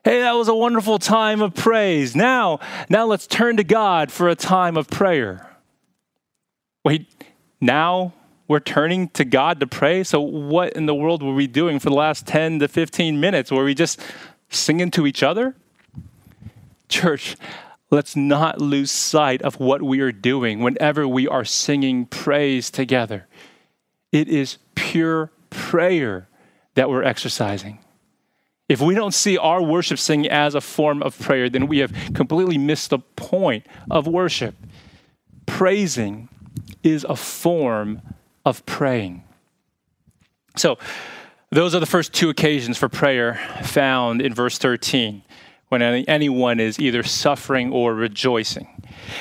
Hey, 0.05 0.21
that 0.21 0.33
was 0.33 0.47
a 0.47 0.55
wonderful 0.55 1.01
time 1.01 1.43
of 1.43 1.55
praise. 1.55 2.15
Now, 2.15 2.61
now 2.89 3.07
let's 3.07 3.27
turn 3.27 3.57
to 3.57 3.65
God 3.65 4.13
for 4.13 4.29
a 4.29 4.37
time 4.37 4.77
of 4.77 4.89
prayer. 4.89 5.51
Wait, 6.85 7.09
now 7.61 8.15
we're 8.47 8.61
turning 8.61 9.09
to 9.11 9.25
God 9.25 9.59
to 9.61 9.67
pray? 9.67 10.05
So, 10.05 10.21
what 10.21 10.75
in 10.75 10.87
the 10.87 10.95
world 10.95 11.23
were 11.23 11.35
we 11.35 11.49
doing 11.49 11.81
for 11.81 11.91
the 11.91 11.97
last 11.97 12.27
10 12.27 12.61
to 12.61 12.69
15 12.69 13.19
minutes? 13.19 13.51
Were 13.51 13.65
we 13.65 13.75
just 13.75 14.01
singing 14.49 14.91
to 14.93 15.07
each 15.07 15.23
other? 15.23 15.57
Church, 16.89 17.37
let's 17.91 18.17
not 18.17 18.61
lose 18.61 18.91
sight 18.91 19.43
of 19.43 19.61
what 19.61 19.83
we 19.83 20.01
are 20.01 20.13
doing 20.13 20.61
whenever 20.61 21.07
we 21.07 21.29
are 21.29 21.45
singing 21.45 22.07
praise 22.07 22.71
together. 22.71 23.27
It 24.13 24.29
is 24.29 24.59
pure 24.75 25.31
prayer 25.51 26.29
that 26.75 26.91
we're 26.91 27.03
exercising. 27.03 27.79
If 28.69 28.81
we 28.81 28.95
don't 28.95 29.15
see 29.15 29.39
our 29.39 29.63
worship 29.63 29.99
singing 29.99 30.31
as 30.31 30.55
a 30.55 30.61
form 30.61 31.03
of 31.03 31.19
prayer, 31.19 31.49
then 31.49 31.69
we 31.69 31.79
have 31.79 31.93
completely 32.15 32.59
missed 32.59 32.91
the 32.91 32.99
point 32.99 33.65
of 33.91 34.09
worship. 34.09 34.57
Praising 35.47 36.29
is 36.83 37.05
a 37.09 37.15
form 37.15 38.03
of 38.45 38.67
praying. 38.67 39.23
So, 40.57 40.79
those 41.51 41.77
are 41.77 41.81
the 41.81 41.87
first 41.87 42.13
two 42.13 42.29
occasions 42.29 42.77
for 42.77 42.89
prayer 42.89 43.41
found 43.63 44.21
in 44.21 44.35
verse 44.35 44.59
13 44.59 45.23
when 45.69 45.83
anyone 45.83 46.61
is 46.61 46.79
either 46.79 47.03
suffering 47.03 47.73
or 47.73 47.95
rejoicing. 47.95 48.69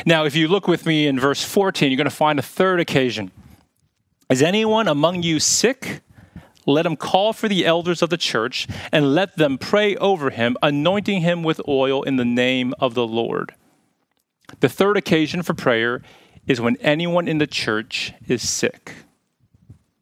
Now, 0.05 0.25
if 0.25 0.35
you 0.35 0.47
look 0.47 0.67
with 0.67 0.85
me 0.85 1.07
in 1.07 1.19
verse 1.19 1.43
14, 1.43 1.91
you're 1.91 1.97
going 1.97 2.05
to 2.05 2.15
find 2.15 2.39
a 2.39 2.43
third 2.43 2.79
occasion. 2.79 3.31
Is 4.29 4.41
anyone 4.41 4.87
among 4.87 5.23
you 5.23 5.39
sick? 5.39 6.01
Let 6.65 6.85
him 6.85 6.95
call 6.95 7.33
for 7.33 7.47
the 7.47 7.65
elders 7.65 8.01
of 8.01 8.09
the 8.09 8.17
church 8.17 8.67
and 8.91 9.13
let 9.13 9.37
them 9.37 9.57
pray 9.57 9.95
over 9.97 10.31
him, 10.31 10.57
anointing 10.63 11.21
him 11.21 11.43
with 11.43 11.61
oil 11.67 12.01
in 12.03 12.15
the 12.15 12.25
name 12.25 12.73
of 12.79 12.95
the 12.95 13.05
Lord. 13.05 13.53
The 14.61 14.69
third 14.69 14.97
occasion 14.97 15.43
for 15.43 15.53
prayer 15.53 16.01
is 16.47 16.61
when 16.61 16.77
anyone 16.77 17.27
in 17.27 17.37
the 17.37 17.47
church 17.47 18.13
is 18.27 18.47
sick. 18.47 18.93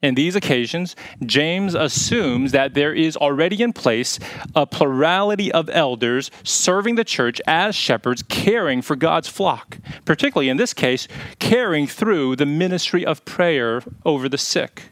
In 0.03 0.15
these 0.15 0.35
occasions, 0.35 0.97
James 1.25 1.73
assumes 1.75 2.51
that 2.51 2.73
there 2.73 2.93
is 2.93 3.15
already 3.15 3.63
in 3.63 3.71
place 3.71 4.19
a 4.53 4.67
plurality 4.67 5.49
of 5.49 5.69
elders 5.69 6.29
serving 6.43 6.95
the 6.95 7.05
church 7.05 7.41
as 7.47 7.73
shepherds, 7.73 8.21
caring 8.21 8.81
for 8.81 8.97
God's 8.97 9.29
flock, 9.29 9.77
particularly 10.03 10.49
in 10.49 10.57
this 10.57 10.73
case, 10.73 11.07
caring 11.39 11.87
through 11.87 12.35
the 12.35 12.45
ministry 12.45 13.05
of 13.05 13.23
prayer 13.23 13.81
over 14.05 14.27
the 14.27 14.37
sick. 14.37 14.91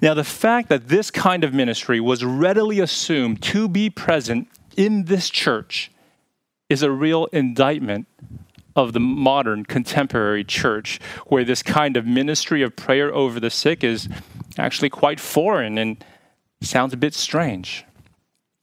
Now, 0.00 0.14
the 0.14 0.24
fact 0.24 0.70
that 0.70 0.88
this 0.88 1.10
kind 1.10 1.44
of 1.44 1.52
ministry 1.52 2.00
was 2.00 2.24
readily 2.24 2.80
assumed 2.80 3.42
to 3.42 3.68
be 3.68 3.90
present 3.90 4.48
in 4.78 5.04
this 5.04 5.28
church 5.28 5.92
is 6.70 6.82
a 6.82 6.90
real 6.90 7.26
indictment 7.26 8.06
of 8.76 8.92
the 8.92 9.00
modern 9.00 9.64
contemporary 9.64 10.44
church, 10.44 11.00
where 11.26 11.44
this 11.44 11.62
kind 11.62 11.96
of 11.96 12.06
ministry 12.06 12.62
of 12.62 12.74
prayer 12.76 13.14
over 13.14 13.38
the 13.40 13.50
sick 13.50 13.84
is 13.84 14.08
actually 14.58 14.90
quite 14.90 15.20
foreign 15.20 15.78
and 15.78 16.04
sounds 16.60 16.92
a 16.92 16.96
bit 16.96 17.14
strange. 17.14 17.84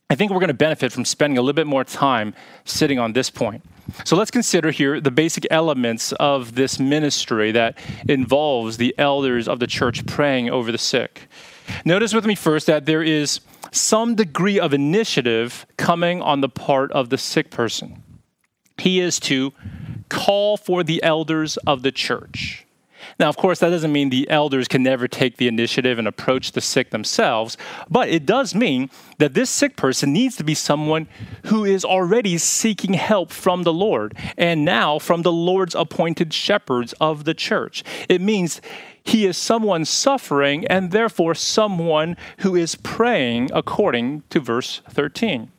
I 0.09 0.15
think 0.15 0.29
we're 0.29 0.39
going 0.39 0.49
to 0.49 0.53
benefit 0.53 0.91
from 0.91 1.05
spending 1.05 1.37
a 1.37 1.41
little 1.41 1.53
bit 1.53 1.67
more 1.67 1.85
time 1.85 2.33
sitting 2.65 2.99
on 2.99 3.13
this 3.13 3.29
point. 3.29 3.63
So 4.03 4.17
let's 4.17 4.31
consider 4.31 4.71
here 4.71 4.99
the 4.99 5.11
basic 5.11 5.47
elements 5.49 6.11
of 6.13 6.55
this 6.55 6.79
ministry 6.79 7.53
that 7.53 7.77
involves 8.09 8.75
the 8.75 8.93
elders 8.97 9.47
of 9.47 9.59
the 9.59 9.67
church 9.67 10.05
praying 10.05 10.49
over 10.49 10.69
the 10.71 10.77
sick. 10.77 11.29
Notice 11.85 12.13
with 12.13 12.25
me 12.25 12.35
first 12.35 12.67
that 12.67 12.85
there 12.85 13.01
is 13.01 13.39
some 13.71 14.15
degree 14.15 14.59
of 14.59 14.73
initiative 14.73 15.65
coming 15.77 16.21
on 16.21 16.41
the 16.41 16.49
part 16.49 16.91
of 16.91 17.09
the 17.09 17.17
sick 17.17 17.49
person. 17.49 18.03
He 18.77 18.99
is 18.99 19.17
to 19.21 19.53
call 20.11 20.57
for 20.57 20.83
the 20.83 21.01
elders 21.01 21.55
of 21.65 21.83
the 21.83 21.91
church. 21.91 22.65
Now, 23.17 23.29
of 23.29 23.37
course, 23.37 23.59
that 23.59 23.69
doesn't 23.69 23.91
mean 23.91 24.09
the 24.09 24.29
elders 24.29 24.67
can 24.67 24.83
never 24.83 25.07
take 25.07 25.37
the 25.37 25.47
initiative 25.47 25.97
and 25.97 26.07
approach 26.07 26.51
the 26.51 26.61
sick 26.61 26.91
themselves, 26.91 27.57
but 27.89 28.09
it 28.09 28.25
does 28.25 28.53
mean 28.53 28.89
that 29.19 29.33
this 29.33 29.49
sick 29.49 29.75
person 29.75 30.13
needs 30.13 30.35
to 30.35 30.43
be 30.43 30.53
someone 30.53 31.07
who 31.45 31.63
is 31.63 31.85
already 31.85 32.37
seeking 32.37 32.93
help 32.93 33.31
from 33.31 33.63
the 33.63 33.73
Lord 33.73 34.15
and 34.37 34.65
now 34.65 34.99
from 34.99 35.21
the 35.21 35.31
Lord's 35.31 35.75
appointed 35.75 36.33
shepherds 36.33 36.93
of 36.99 37.23
the 37.23 37.33
church. 37.33 37.83
It 38.09 38.21
means 38.21 38.61
he 39.03 39.25
is 39.25 39.37
someone 39.37 39.85
suffering 39.85 40.67
and 40.67 40.91
therefore 40.91 41.33
someone 41.33 42.17
who 42.39 42.55
is 42.55 42.75
praying 42.75 43.49
according 43.53 44.23
to 44.29 44.39
verse 44.39 44.81
13. 44.89 45.51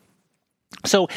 So 0.84 1.08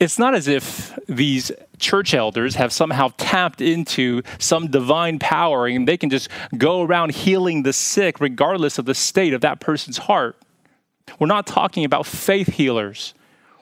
it's 0.00 0.18
not 0.18 0.34
as 0.34 0.48
if 0.48 0.98
these 1.08 1.50
church 1.78 2.14
elders 2.14 2.54
have 2.54 2.72
somehow 2.72 3.10
tapped 3.16 3.60
into 3.60 4.22
some 4.38 4.70
divine 4.70 5.18
power 5.18 5.66
and 5.66 5.86
they 5.88 5.96
can 5.96 6.10
just 6.10 6.28
go 6.56 6.82
around 6.82 7.12
healing 7.12 7.62
the 7.62 7.72
sick 7.72 8.20
regardless 8.20 8.78
of 8.78 8.84
the 8.84 8.94
state 8.94 9.34
of 9.34 9.40
that 9.42 9.60
person's 9.60 9.98
heart. 9.98 10.36
We're 11.18 11.26
not 11.26 11.46
talking 11.46 11.84
about 11.84 12.06
faith 12.06 12.48
healers. 12.54 13.14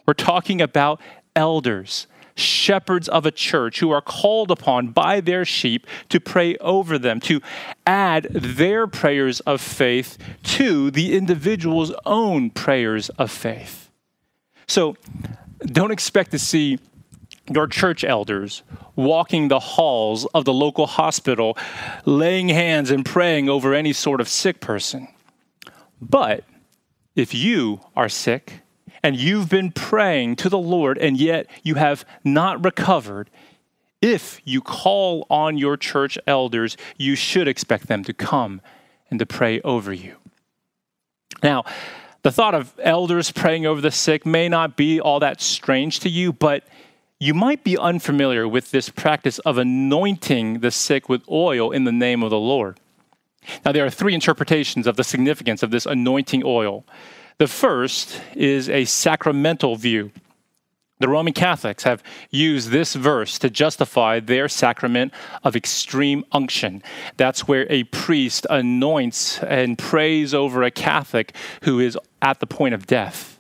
We're 0.07 0.15
talking 0.15 0.61
about 0.61 1.01
elders, 1.35 2.07
shepherds 2.35 3.09
of 3.09 3.27
a 3.27 3.31
church 3.31 3.81
who 3.81 3.91
are 3.91 4.01
called 4.01 4.51
upon 4.51 4.89
by 4.89 5.21
their 5.21 5.45
sheep 5.45 5.87
to 6.09 6.21
pray 6.21 6.57
over 6.57 6.99
them, 6.99 7.21
to 7.21 7.41
add 7.87 8.25
their 8.31 8.87
prayers 8.87 9.41
of 9.41 9.61
faith 9.61 10.19
to 10.45 10.91
the 10.91 11.17
individual's 11.17 11.93
own 12.05 12.51
prayers 12.51 13.09
of 13.11 13.31
faith. 13.31 13.91
So, 14.67 14.97
don't 15.67 15.93
expect 15.93 16.33
to 16.33 16.39
see 16.39 16.79
your 17.51 17.67
church 17.67 18.05
elders 18.05 18.63
walking 18.95 19.49
the 19.49 19.59
halls 19.59 20.27
of 20.27 20.45
the 20.45 20.53
local 20.53 20.87
hospital, 20.87 21.57
laying 22.05 22.49
hands 22.49 22.91
and 22.91 23.05
praying 23.05 23.49
over 23.49 23.75
any 23.75 23.93
sort 23.93 24.21
of 24.21 24.29
sick 24.29 24.61
person. 24.61 25.09
But 26.01 26.45
if 27.15 27.35
you 27.35 27.81
are 27.97 28.09
sick 28.09 28.61
and 29.03 29.17
you've 29.17 29.49
been 29.49 29.73
praying 29.73 30.37
to 30.37 30.49
the 30.49 30.59
Lord 30.59 30.99
and 30.99 31.17
yet 31.17 31.49
you 31.63 31.75
have 31.75 32.05
not 32.25 32.65
recovered, 32.65 33.29
if 34.01 34.41
you 34.45 34.61
call 34.61 35.27
on 35.31 35.57
your 35.57 35.77
church 35.77 36.19
elders, 36.27 36.77
you 36.97 37.15
should 37.15 37.49
expect 37.49 37.87
them 37.87 38.03
to 38.05 38.13
come 38.13 38.61
and 39.11 39.19
to 39.19 39.27
pray 39.27 39.61
over 39.61 39.93
you. 39.93 40.17
Now, 41.43 41.65
the 42.23 42.33
thought 42.33 42.55
of 42.55 42.73
elders 42.83 43.31
praying 43.33 43.67
over 43.67 43.81
the 43.81 43.91
sick 43.91 44.25
may 44.25 44.49
not 44.49 44.77
be 44.77 45.01
all 45.01 45.21
that 45.21 45.41
strange 45.41 46.01
to 46.01 46.09
you, 46.09 46.33
but 46.33 46.65
you 47.23 47.35
might 47.35 47.63
be 47.63 47.79
unfamiliar 47.79 48.49
with 48.49 48.73
this 48.73 48.89
practice 48.89 49.39
of 49.41 49.57
anointing 49.57 50.59
the 50.59 50.73
sick 50.73 51.09
with 51.09 51.23
oil 51.31 51.71
in 51.71 51.85
the 51.85 51.93
name 51.93 52.21
of 52.21 52.31
the 52.31 52.39
Lord. 52.39 52.81
Now, 53.65 53.71
there 53.71 53.87
are 53.87 53.91
three 53.91 54.13
interpretations 54.13 54.89
of 54.89 54.97
the 54.97 55.05
significance 55.05 55.63
of 55.63 55.71
this 55.71 55.87
anointing 55.87 56.43
oil. 56.45 56.85
The 57.39 57.47
first 57.47 58.21
is 58.35 58.69
a 58.69 58.87
sacramental 58.87 59.77
view. 59.77 60.11
The 60.99 61.09
Roman 61.09 61.33
Catholics 61.33 61.85
have 61.85 62.03
used 62.31 62.71
this 62.71 62.97
verse 62.97 63.39
to 63.39 63.49
justify 63.49 64.19
their 64.19 64.49
sacrament 64.49 65.15
of 65.45 65.55
extreme 65.55 66.25
unction. 66.33 66.83
That's 67.19 67.47
where 67.47 67.69
a 67.71 67.85
priest 67.85 68.49
anoints 68.51 69.41
and 69.45 69.79
prays 69.79 70.35
over 70.35 70.65
a 70.65 70.73
Catholic 70.73 71.37
who 71.63 71.79
is 71.79 71.97
at 72.21 72.41
the 72.41 72.49
point 72.49 72.75
of 72.75 72.89
death. 72.89 73.32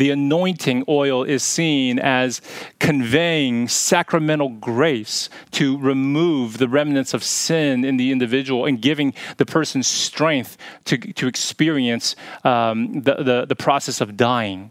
The 0.00 0.08
anointing 0.08 0.84
oil 0.88 1.24
is 1.24 1.42
seen 1.42 1.98
as 1.98 2.40
conveying 2.78 3.68
sacramental 3.68 4.48
grace 4.48 5.28
to 5.50 5.76
remove 5.76 6.56
the 6.56 6.68
remnants 6.68 7.12
of 7.12 7.22
sin 7.22 7.84
in 7.84 7.98
the 7.98 8.10
individual 8.10 8.64
and 8.64 8.80
giving 8.80 9.12
the 9.36 9.44
person 9.44 9.82
strength 9.82 10.56
to, 10.86 10.96
to 10.96 11.26
experience 11.26 12.16
um, 12.44 13.02
the, 13.02 13.16
the, 13.16 13.44
the 13.46 13.54
process 13.54 14.00
of 14.00 14.16
dying. 14.16 14.70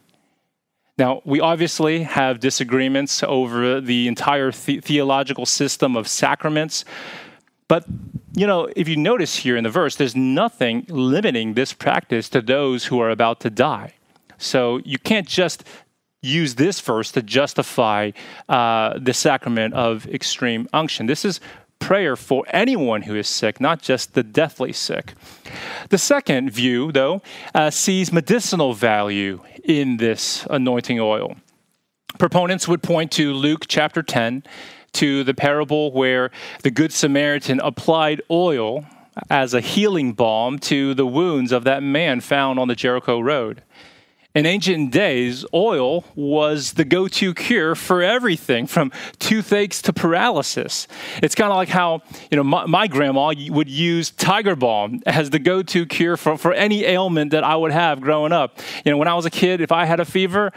Now, 0.98 1.22
we 1.26 1.40
obviously 1.40 2.02
have 2.02 2.40
disagreements 2.40 3.22
over 3.22 3.80
the 3.80 4.08
entire 4.08 4.52
the- 4.52 4.80
theological 4.80 5.46
system 5.46 5.96
of 5.96 6.08
sacraments, 6.08 6.86
but 7.68 7.86
you 8.36 8.48
know, 8.48 8.68
if 8.76 8.88
you 8.88 8.98
notice 8.98 9.36
here 9.36 9.58
in 9.58 9.64
the 9.64 9.70
verse, 9.70 9.96
there's 9.96 10.16
nothing 10.16 10.88
limiting 10.90 11.54
this 11.54 11.72
practice 11.72 12.30
to 12.30 12.42
those 12.42 12.86
who 12.86 13.00
are 13.00 13.12
about 13.12 13.42
to 13.42 13.52
die. 13.52 13.94
So 14.40 14.78
you 14.80 14.98
can't 14.98 15.28
just 15.28 15.64
use 16.22 16.56
this 16.56 16.80
verse 16.82 17.12
to 17.12 17.22
justify 17.22 18.12
uh, 18.50 18.98
the 19.00 19.14
sacrament 19.14 19.74
of 19.74 20.08
extreme 20.08 20.68
unction. 20.74 21.06
This 21.06 21.24
is 21.24 21.40
prayer 21.80 22.16
for 22.16 22.44
anyone 22.50 23.04
who 23.04 23.16
is 23.16 23.28
sick, 23.28 23.62
not 23.62 23.82
just 23.82 24.14
the 24.14 24.24
deathly 24.24 24.74
sick. 24.74 25.14
The 25.90 25.98
second 25.98 26.52
view, 26.52 26.92
though, 26.92 27.22
uh, 27.56 27.70
sees 27.70 28.12
medicinal 28.12 28.74
value 28.74 29.42
in 29.64 29.98
this 29.98 30.46
anointing 30.50 31.00
oil. 31.00 31.36
Proponents 32.18 32.68
would 32.68 32.84
point 32.84 33.12
to 33.14 33.32
Luke 33.32 33.66
chapter 33.68 34.04
10, 34.04 34.44
to 34.94 35.24
the 35.24 35.34
parable 35.34 35.92
where 35.92 36.32
the 36.64 36.72
Good 36.72 36.92
Samaritan 36.92 37.60
applied 37.60 38.22
oil 38.30 38.86
as 39.30 39.54
a 39.54 39.62
healing 39.62 40.14
balm 40.14 40.60
to 40.60 40.94
the 40.94 41.06
wounds 41.06 41.52
of 41.52 41.64
that 41.66 41.84
man 41.84 42.22
found 42.22 42.60
on 42.60 42.68
the 42.68 42.76
Jericho 42.76 43.20
road. 43.20 43.64
In 44.36 44.46
ancient 44.46 44.92
days, 44.92 45.44
oil 45.56 46.06
was 46.16 46.74
the 46.74 46.86
go 46.86 47.08
to 47.08 47.34
cure 47.34 47.74
for 47.74 48.04
everything 48.04 48.68
from 48.68 48.92
toothaches 49.18 49.82
to 49.82 49.92
paralysis. 49.92 50.88
It's 51.24 51.34
kind 51.34 51.50
of 51.52 51.58
like 51.58 51.70
how 51.70 52.04
you 52.30 52.38
know, 52.38 52.44
my, 52.44 52.68
my, 52.68 52.88
grandma 52.88 53.34
would 53.50 53.68
use 53.70 54.12
tiger 54.12 54.56
balm 54.56 55.02
as 55.08 55.32
the 55.32 55.40
go 55.40 55.64
to 55.64 55.84
cure 55.88 56.16
for, 56.16 56.38
for 56.38 56.54
any 56.54 56.86
ailment 56.86 57.32
that 57.32 57.44
I 57.44 57.56
would 57.56 57.72
have 57.72 58.02
growing 58.02 58.32
up. 58.32 58.60
You 58.86 58.92
know, 58.92 58.98
when 58.98 59.08
I 59.08 59.16
was 59.16 59.26
a 59.26 59.32
kid, 59.32 59.62
if 59.62 59.72
I 59.72 59.86
had 59.86 60.00
a 60.00 60.06
fever, 60.06 60.52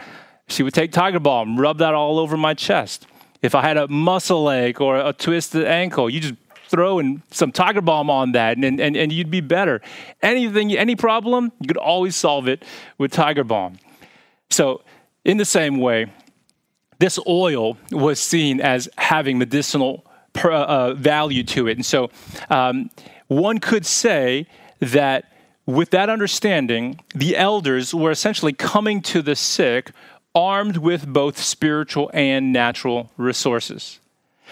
she 0.47 0.61
would 0.61 0.75
take 0.75 0.91
tiger 0.91 1.19
balm, 1.19 1.59
rub 1.59 1.79
that 1.79 1.95
all 1.95 2.19
over 2.19 2.37
my 2.37 2.53
chest. 2.53 3.07
If 3.41 3.55
I 3.55 3.61
had 3.61 3.77
a 3.77 3.87
muscle 3.87 4.51
ache 4.51 4.79
or 4.81 4.97
a 4.97 5.13
twisted 5.13 5.65
ankle, 5.65 6.11
you 6.11 6.19
just 6.19 6.35
throw 6.73 6.97
in 6.97 7.21
some 7.29 7.51
tiger 7.51 7.81
balm 7.81 8.09
on 8.09 8.31
that 8.31 8.57
and, 8.57 8.79
and, 8.79 8.97
and 8.97 9.13
you'd 9.13 9.29
be 9.29 9.41
better. 9.41 9.79
Anything, 10.23 10.75
any 10.75 10.95
problem, 10.95 11.51
you 11.59 11.67
could 11.67 11.77
always 11.77 12.15
solve 12.15 12.47
it 12.47 12.65
with 12.97 13.11
tiger 13.11 13.43
balm. 13.43 13.77
So, 14.49 14.81
in 15.23 15.37
the 15.37 15.45
same 15.45 15.77
way, 15.77 16.11
this 16.97 17.19
oil 17.27 17.77
was 17.91 18.19
seen 18.19 18.59
as 18.59 18.89
having 18.97 19.37
medicinal 19.37 20.03
uh, 20.43 20.49
uh, 20.49 20.93
value 20.95 21.43
to 21.43 21.67
it. 21.67 21.77
And 21.77 21.85
so, 21.85 22.09
um, 22.49 22.89
one 23.27 23.59
could 23.59 23.85
say 23.85 24.47
that 24.79 25.31
with 25.67 25.91
that 25.91 26.09
understanding, 26.09 26.99
the 27.13 27.37
elders 27.37 27.93
were 27.93 28.09
essentially 28.09 28.51
coming 28.51 28.99
to 29.03 29.21
the 29.21 29.35
sick 29.35 29.91
armed 30.33 30.77
with 30.77 31.05
both 31.05 31.37
spiritual 31.37 32.09
and 32.15 32.51
natural 32.51 33.11
resources. 33.15 33.99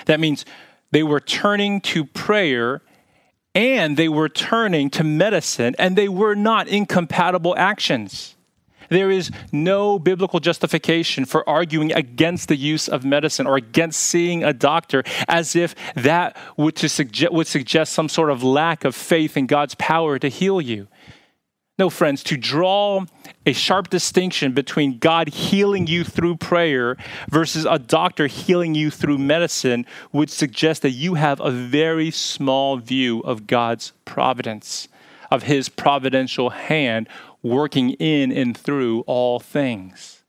That 0.05 0.19
means 0.19 0.45
they 0.91 1.03
were 1.03 1.19
turning 1.19 1.81
to 1.81 2.05
prayer 2.05 2.81
and 3.53 3.97
they 3.97 4.07
were 4.07 4.29
turning 4.29 4.89
to 4.89 5.03
medicine, 5.03 5.75
and 5.77 5.97
they 5.97 6.07
were 6.07 6.35
not 6.35 6.69
incompatible 6.69 7.53
actions. 7.57 8.35
There 8.87 9.09
is 9.09 9.31
no 9.53 9.99
biblical 9.99 10.41
justification 10.41 11.23
for 11.23 11.47
arguing 11.47 11.93
against 11.93 12.49
the 12.49 12.57
use 12.57 12.89
of 12.89 13.05
medicine 13.05 13.47
or 13.47 13.55
against 13.55 14.01
seeing 14.01 14.43
a 14.43 14.53
doctor 14.53 15.03
as 15.29 15.55
if 15.55 15.75
that 15.95 16.35
would, 16.57 16.77
suggest, 16.77 17.31
would 17.31 17.47
suggest 17.47 17.93
some 17.93 18.09
sort 18.09 18.29
of 18.29 18.43
lack 18.43 18.83
of 18.83 18.93
faith 18.93 19.37
in 19.37 19.47
God's 19.47 19.75
power 19.75 20.19
to 20.19 20.27
heal 20.27 20.59
you. 20.59 20.87
No, 21.81 21.89
friends, 21.89 22.21
to 22.25 22.37
draw 22.37 23.05
a 23.43 23.53
sharp 23.53 23.89
distinction 23.89 24.51
between 24.51 24.99
God 24.99 25.29
healing 25.29 25.87
you 25.87 26.03
through 26.03 26.35
prayer 26.35 26.95
versus 27.27 27.65
a 27.65 27.79
doctor 27.79 28.27
healing 28.27 28.75
you 28.75 28.91
through 28.91 29.17
medicine 29.17 29.87
would 30.11 30.29
suggest 30.29 30.83
that 30.83 30.91
you 30.91 31.15
have 31.15 31.39
a 31.39 31.49
very 31.49 32.11
small 32.11 32.77
view 32.77 33.21
of 33.21 33.47
God's 33.47 33.93
providence, 34.05 34.89
of 35.31 35.41
His 35.41 35.69
providential 35.69 36.51
hand 36.51 37.09
working 37.41 37.93
in 37.93 38.31
and 38.31 38.55
through 38.55 39.01
all 39.07 39.39
things. 39.39 40.21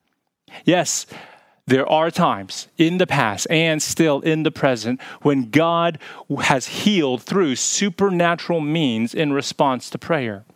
Yes, 0.64 1.04
there 1.66 1.86
are 1.86 2.10
times 2.10 2.68
in 2.78 2.96
the 2.96 3.06
past 3.06 3.46
and 3.50 3.82
still 3.82 4.22
in 4.22 4.42
the 4.42 4.50
present 4.50 5.02
when 5.20 5.50
God 5.50 5.98
has 6.44 6.66
healed 6.68 7.22
through 7.22 7.56
supernatural 7.56 8.62
means 8.62 9.12
in 9.12 9.34
response 9.34 9.90
to 9.90 9.98
prayer 9.98 10.46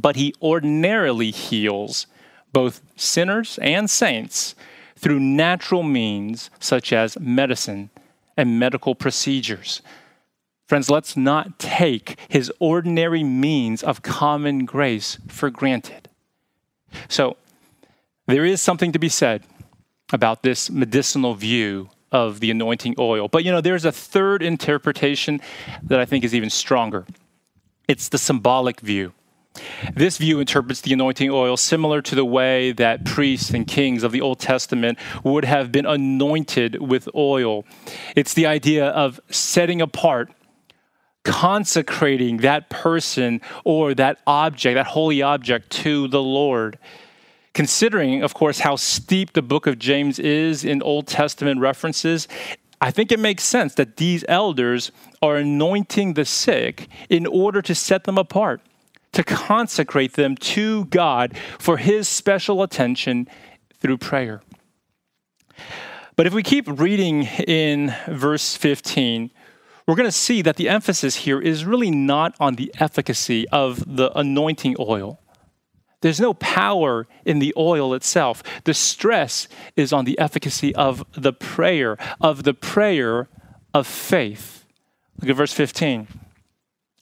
but 0.00 0.16
he 0.16 0.34
ordinarily 0.40 1.30
heals 1.30 2.06
both 2.52 2.80
sinners 2.96 3.58
and 3.60 3.88
saints 3.90 4.54
through 4.96 5.20
natural 5.20 5.82
means 5.82 6.50
such 6.58 6.92
as 6.92 7.18
medicine 7.20 7.90
and 8.36 8.58
medical 8.58 8.94
procedures. 8.94 9.82
Friends, 10.66 10.90
let's 10.90 11.16
not 11.16 11.58
take 11.58 12.18
his 12.28 12.52
ordinary 12.58 13.24
means 13.24 13.82
of 13.82 14.02
common 14.02 14.64
grace 14.64 15.18
for 15.28 15.50
granted. 15.50 16.08
So, 17.08 17.36
there 18.26 18.44
is 18.44 18.60
something 18.60 18.92
to 18.92 18.98
be 18.98 19.08
said 19.08 19.44
about 20.12 20.42
this 20.42 20.70
medicinal 20.70 21.34
view 21.34 21.88
of 22.12 22.40
the 22.40 22.50
anointing 22.50 22.94
oil. 22.98 23.28
But 23.28 23.44
you 23.44 23.52
know, 23.52 23.60
there's 23.60 23.84
a 23.84 23.92
third 23.92 24.42
interpretation 24.42 25.40
that 25.82 26.00
I 26.00 26.04
think 26.04 26.24
is 26.24 26.34
even 26.34 26.50
stronger. 26.50 27.06
It's 27.86 28.08
the 28.08 28.18
symbolic 28.18 28.80
view. 28.80 29.12
This 29.94 30.18
view 30.18 30.40
interprets 30.40 30.80
the 30.80 30.92
anointing 30.92 31.30
oil 31.30 31.56
similar 31.56 32.02
to 32.02 32.14
the 32.14 32.24
way 32.24 32.72
that 32.72 33.04
priests 33.04 33.50
and 33.50 33.66
kings 33.66 34.02
of 34.02 34.12
the 34.12 34.20
Old 34.20 34.38
Testament 34.38 34.98
would 35.24 35.44
have 35.44 35.72
been 35.72 35.86
anointed 35.86 36.80
with 36.80 37.08
oil. 37.14 37.64
It's 38.14 38.34
the 38.34 38.46
idea 38.46 38.86
of 38.88 39.20
setting 39.30 39.80
apart, 39.80 40.32
consecrating 41.24 42.38
that 42.38 42.70
person 42.70 43.40
or 43.64 43.94
that 43.94 44.18
object, 44.26 44.74
that 44.74 44.88
holy 44.88 45.22
object, 45.22 45.70
to 45.70 46.08
the 46.08 46.22
Lord. 46.22 46.78
Considering, 47.54 48.22
of 48.22 48.34
course, 48.34 48.60
how 48.60 48.76
steep 48.76 49.32
the 49.32 49.42
book 49.42 49.66
of 49.66 49.78
James 49.78 50.18
is 50.18 50.64
in 50.64 50.82
Old 50.82 51.06
Testament 51.06 51.60
references, 51.60 52.28
I 52.80 52.92
think 52.92 53.10
it 53.10 53.18
makes 53.18 53.42
sense 53.42 53.74
that 53.74 53.96
these 53.96 54.24
elders 54.28 54.92
are 55.20 55.36
anointing 55.36 56.14
the 56.14 56.24
sick 56.24 56.86
in 57.10 57.26
order 57.26 57.60
to 57.62 57.74
set 57.74 58.04
them 58.04 58.16
apart 58.16 58.60
to 59.12 59.24
consecrate 59.24 60.14
them 60.14 60.36
to 60.36 60.84
God 60.86 61.36
for 61.58 61.76
His 61.76 62.08
special 62.08 62.62
attention 62.62 63.28
through 63.78 63.98
prayer. 63.98 64.42
But 66.16 66.26
if 66.26 66.34
we 66.34 66.42
keep 66.42 66.66
reading 66.66 67.24
in 67.46 67.94
verse 68.08 68.56
15, 68.56 69.30
we're 69.86 69.94
going 69.94 70.08
to 70.08 70.12
see 70.12 70.42
that 70.42 70.56
the 70.56 70.68
emphasis 70.68 71.16
here 71.16 71.40
is 71.40 71.64
really 71.64 71.90
not 71.90 72.34
on 72.38 72.56
the 72.56 72.72
efficacy 72.78 73.48
of 73.48 73.96
the 73.96 74.10
anointing 74.18 74.76
oil. 74.78 75.20
There's 76.00 76.20
no 76.20 76.34
power 76.34 77.06
in 77.24 77.38
the 77.38 77.54
oil 77.56 77.94
itself. 77.94 78.42
The 78.64 78.74
stress 78.74 79.48
is 79.76 79.92
on 79.92 80.04
the 80.04 80.18
efficacy 80.18 80.74
of 80.74 81.04
the 81.12 81.32
prayer, 81.32 81.96
of 82.20 82.44
the 82.44 82.54
prayer 82.54 83.28
of 83.72 83.86
faith. 83.86 84.66
Look 85.20 85.30
at 85.30 85.36
verse 85.36 85.52
15. 85.52 86.06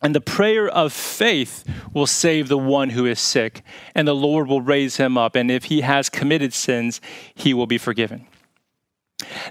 And 0.03 0.15
the 0.15 0.21
prayer 0.21 0.69
of 0.69 0.93
faith 0.93 1.65
will 1.93 2.07
save 2.07 2.49
the 2.49 2.59
one 2.59 2.91
who 2.91 3.07
is 3.07 3.19
sick, 3.19 3.63
and 3.95 4.07
the 4.07 4.15
Lord 4.15 4.47
will 4.47 4.61
raise 4.61 4.99
him 4.99 5.17
up. 5.17 5.35
And 5.35 5.51
if 5.51 5.65
he 5.65 5.81
has 5.81 6.09
committed 6.11 6.53
sins, 6.53 7.01
he 7.35 7.55
will 7.55 7.67
be 7.67 7.79
forgiven. 7.79 8.27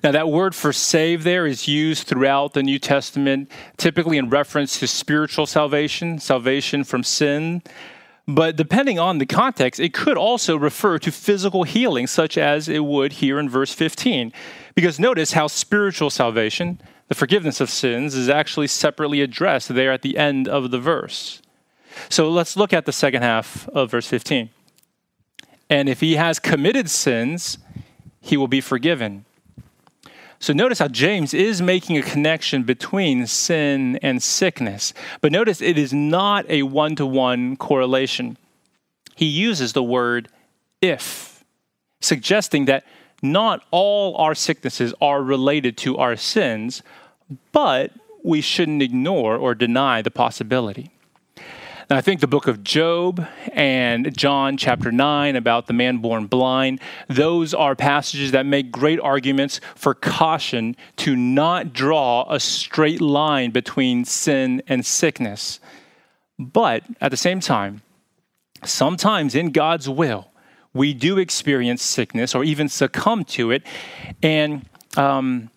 Now, 0.04 0.12
that 0.12 0.30
word 0.30 0.54
for 0.54 0.72
save 0.72 1.24
there 1.24 1.48
is 1.48 1.68
used 1.68 2.08
throughout 2.08 2.54
the 2.54 2.62
New 2.62 2.78
Testament, 2.78 3.50
typically 3.78 4.18
in 4.18 4.30
reference 4.30 4.80
to 4.80 4.88
spiritual 4.88 5.48
salvation, 5.48 6.20
salvation 6.20 6.84
from 6.84 7.04
sin. 7.04 7.64
But 8.28 8.56
depending 8.56 9.00
on 9.00 9.18
the 9.18 9.26
context, 9.26 9.80
it 9.80 9.94
could 9.94 10.18
also 10.18 10.56
refer 10.58 11.00
to 11.00 11.12
physical 11.12 11.64
healing, 11.64 12.08
such 12.08 12.38
as 12.38 12.70
it 12.70 12.84
would 12.84 13.14
here 13.14 13.40
in 13.40 13.50
verse 13.50 13.74
15. 13.74 14.32
Because 14.76 15.00
notice 15.00 15.34
how 15.34 15.48
spiritual 15.48 16.10
salvation, 16.10 16.80
the 17.08 17.16
forgiveness 17.16 17.62
of 17.62 17.70
sins 17.70 18.16
is 18.16 18.30
actually 18.30 18.68
separately 18.68 19.22
addressed 19.22 19.70
there 19.70 19.92
at 19.92 20.02
the 20.02 20.18
end 20.18 20.48
of 20.48 20.72
the 20.72 20.80
verse. 20.80 21.42
So 22.10 22.30
let's 22.30 22.58
look 22.58 22.74
at 22.74 22.86
the 22.86 22.92
second 22.92 23.22
half 23.22 23.70
of 23.70 23.92
verse 23.92 24.08
15. 24.08 24.50
And 25.70 25.90
if 25.90 26.02
he 26.02 26.16
has 26.16 26.40
committed 26.40 26.90
sins, 26.90 27.58
he 28.22 28.38
will 28.38 28.48
be 28.48 28.62
forgiven. 28.62 29.26
So 30.40 30.54
notice 30.54 30.80
how 30.80 30.90
James 30.90 31.34
is 31.34 31.62
making 31.62 31.98
a 31.98 32.02
connection 32.02 32.64
between 32.64 33.26
sin 33.26 33.98
and 34.02 34.22
sickness. 34.22 34.94
But 35.22 35.32
notice 35.32 35.62
it 35.62 35.78
is 35.78 35.94
not 35.94 36.50
a 36.50 36.64
one 36.64 36.96
to 36.98 37.06
one 37.06 37.56
correlation. 37.56 38.38
He 39.16 39.26
uses 39.26 39.74
the 39.74 39.84
word 39.84 40.28
if, 40.82 41.44
suggesting 42.02 42.66
that 42.66 42.84
not 43.32 43.64
all 43.72 44.16
our 44.18 44.36
sicknesses 44.36 44.94
are 45.02 45.22
related 45.22 45.78
to 45.78 45.98
our 45.98 46.16
sins, 46.16 46.82
but 47.52 47.92
we 48.24 48.42
shouldn't 48.42 48.82
ignore 48.82 49.38
or 49.38 49.54
deny 49.54 50.02
the 50.02 50.12
possibility. 50.12 50.92
And 51.88 52.00
I 52.00 52.02
think 52.02 52.20
the 52.20 52.28
book 52.28 52.48
of 52.48 52.64
Job 52.64 53.28
and 53.54 54.16
John 54.18 54.58
chapter 54.58 54.92
9 54.92 55.36
about 55.36 55.68
the 55.68 55.74
man 55.74 56.00
born 56.00 56.26
blind, 56.26 56.80
those 57.08 57.54
are 57.54 57.76
passages 57.76 58.32
that 58.32 58.48
make 58.48 58.72
great 58.72 59.00
arguments 59.00 59.62
for 59.76 59.94
caution 59.94 60.76
to 60.98 61.16
not 61.16 61.74
draw 61.74 62.26
a 62.28 62.40
straight 62.40 63.02
line 63.02 63.52
between 63.52 64.04
sin 64.04 64.64
and 64.68 64.84
sickness. 64.84 65.60
But 66.40 66.84
at 67.00 67.12
the 67.12 67.18
same 67.18 67.40
time, 67.40 67.84
sometimes 68.64 69.36
in 69.36 69.52
God's 69.52 69.88
will, 69.88 70.32
we 70.76 70.94
do 70.94 71.18
experience 71.18 71.82
sickness 71.82 72.36
or 72.36 72.44
even 72.44 72.68
succumb 72.70 73.24
to 73.24 73.50
it. 73.50 73.64
And 74.22 74.68
um, 74.98 75.50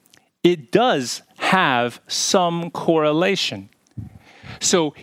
it 0.43 0.71
does 0.71 1.23
have 1.39 2.01
some 2.07 2.71
correlation. 2.71 3.69
So 4.61 4.95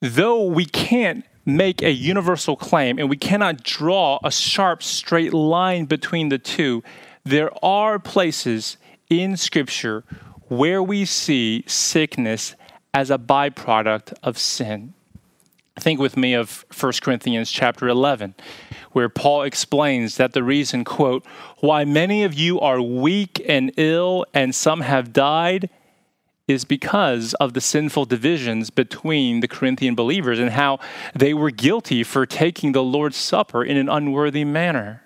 though 0.00 0.44
we 0.44 0.64
can't 0.64 1.24
make 1.44 1.82
a 1.82 1.90
universal 1.90 2.54
claim 2.54 2.98
and 2.98 3.10
we 3.10 3.16
cannot 3.16 3.64
draw 3.64 4.20
a 4.22 4.30
sharp, 4.30 4.82
straight 4.82 5.34
line 5.34 5.86
between 5.86 6.28
the 6.28 6.38
two, 6.38 6.82
there 7.24 7.50
are 7.64 7.98
places 7.98 8.76
in 9.10 9.36
Scripture 9.36 10.04
where 10.48 10.82
we 10.82 11.04
see 11.04 11.64
sickness 11.66 12.54
as 12.94 13.10
a 13.10 13.18
byproduct 13.18 14.14
of 14.22 14.38
sin. 14.38 14.94
Think 15.80 15.98
with 15.98 16.16
me 16.16 16.34
of 16.34 16.66
1 16.78 16.92
Corinthians 17.00 17.50
chapter 17.50 17.88
11, 17.88 18.34
where 18.92 19.08
Paul 19.08 19.42
explains 19.42 20.18
that 20.18 20.34
the 20.34 20.42
reason, 20.42 20.84
quote, 20.84 21.24
why 21.60 21.86
many 21.86 22.22
of 22.22 22.34
you 22.34 22.60
are 22.60 22.82
weak 22.82 23.42
and 23.48 23.72
ill 23.78 24.26
and 24.34 24.54
some 24.54 24.82
have 24.82 25.14
died 25.14 25.70
is 26.46 26.66
because 26.66 27.32
of 27.34 27.54
the 27.54 27.62
sinful 27.62 28.04
divisions 28.04 28.68
between 28.68 29.40
the 29.40 29.48
Corinthian 29.48 29.94
believers 29.94 30.38
and 30.38 30.50
how 30.50 30.78
they 31.14 31.32
were 31.32 31.50
guilty 31.50 32.02
for 32.02 32.26
taking 32.26 32.72
the 32.72 32.82
Lord's 32.82 33.16
Supper 33.16 33.64
in 33.64 33.78
an 33.78 33.88
unworthy 33.88 34.44
manner. 34.44 35.02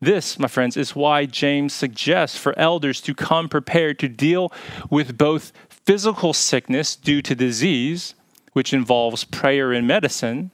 This, 0.00 0.38
my 0.38 0.46
friends, 0.46 0.76
is 0.76 0.94
why 0.94 1.26
James 1.26 1.72
suggests 1.72 2.38
for 2.38 2.56
elders 2.56 3.00
to 3.00 3.14
come 3.14 3.48
prepared 3.48 3.98
to 3.98 4.08
deal 4.08 4.52
with 4.88 5.18
both 5.18 5.52
physical 5.68 6.32
sickness 6.32 6.94
due 6.94 7.22
to 7.22 7.34
disease, 7.34 8.14
which 8.58 8.72
involves 8.72 9.22
prayer 9.22 9.70
and 9.70 9.86
medicine, 9.86 10.50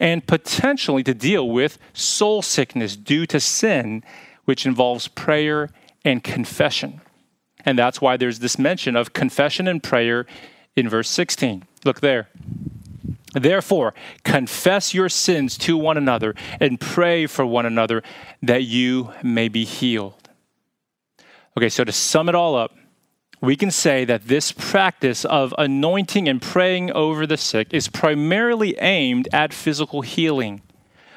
and 0.00 0.26
potentially 0.26 1.04
to 1.04 1.14
deal 1.14 1.48
with 1.48 1.78
soul 1.92 2.42
sickness 2.42 2.96
due 2.96 3.26
to 3.26 3.38
sin, 3.38 4.02
which 4.44 4.66
involves 4.66 5.06
prayer 5.06 5.70
and 6.04 6.24
confession. 6.24 7.00
And 7.64 7.78
that's 7.78 8.00
why 8.00 8.16
there's 8.16 8.40
this 8.40 8.58
mention 8.58 8.96
of 8.96 9.12
confession 9.12 9.68
and 9.68 9.80
prayer 9.80 10.26
in 10.74 10.88
verse 10.88 11.08
16. 11.08 11.62
Look 11.84 12.00
there. 12.00 12.28
Therefore, 13.34 13.94
confess 14.24 14.92
your 14.92 15.08
sins 15.08 15.56
to 15.58 15.76
one 15.76 15.96
another 15.96 16.34
and 16.58 16.80
pray 16.80 17.26
for 17.26 17.46
one 17.46 17.66
another 17.66 18.02
that 18.42 18.64
you 18.64 19.12
may 19.22 19.46
be 19.46 19.64
healed. 19.64 20.28
Okay, 21.56 21.68
so 21.68 21.84
to 21.84 21.92
sum 21.92 22.28
it 22.28 22.34
all 22.34 22.56
up, 22.56 22.74
we 23.44 23.56
can 23.56 23.70
say 23.70 24.04
that 24.04 24.28
this 24.28 24.52
practice 24.52 25.24
of 25.24 25.54
anointing 25.58 26.28
and 26.28 26.40
praying 26.40 26.90
over 26.92 27.26
the 27.26 27.36
sick 27.36 27.68
is 27.72 27.88
primarily 27.88 28.76
aimed 28.78 29.28
at 29.32 29.52
physical 29.52 30.02
healing. 30.02 30.62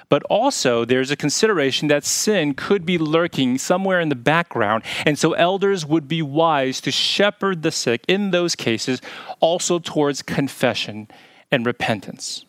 But 0.10 0.24
also, 0.24 0.86
there's 0.86 1.12
a 1.12 1.18
consideration 1.18 1.90
that 1.90 2.06
sin 2.06 2.54
could 2.54 2.86
be 2.86 2.98
lurking 2.98 3.58
somewhere 3.58 4.00
in 4.00 4.08
the 4.08 4.16
background. 4.16 4.84
And 5.06 5.20
so, 5.20 5.34
elders 5.34 5.86
would 5.86 6.08
be 6.08 6.22
wise 6.22 6.80
to 6.82 6.92
shepherd 6.92 7.62
the 7.62 7.72
sick 7.72 8.06
in 8.08 8.32
those 8.32 8.56
cases 8.56 9.02
also 9.42 9.80
towards 9.80 10.22
confession 10.22 11.10
and 11.52 11.66
repentance. 11.66 12.46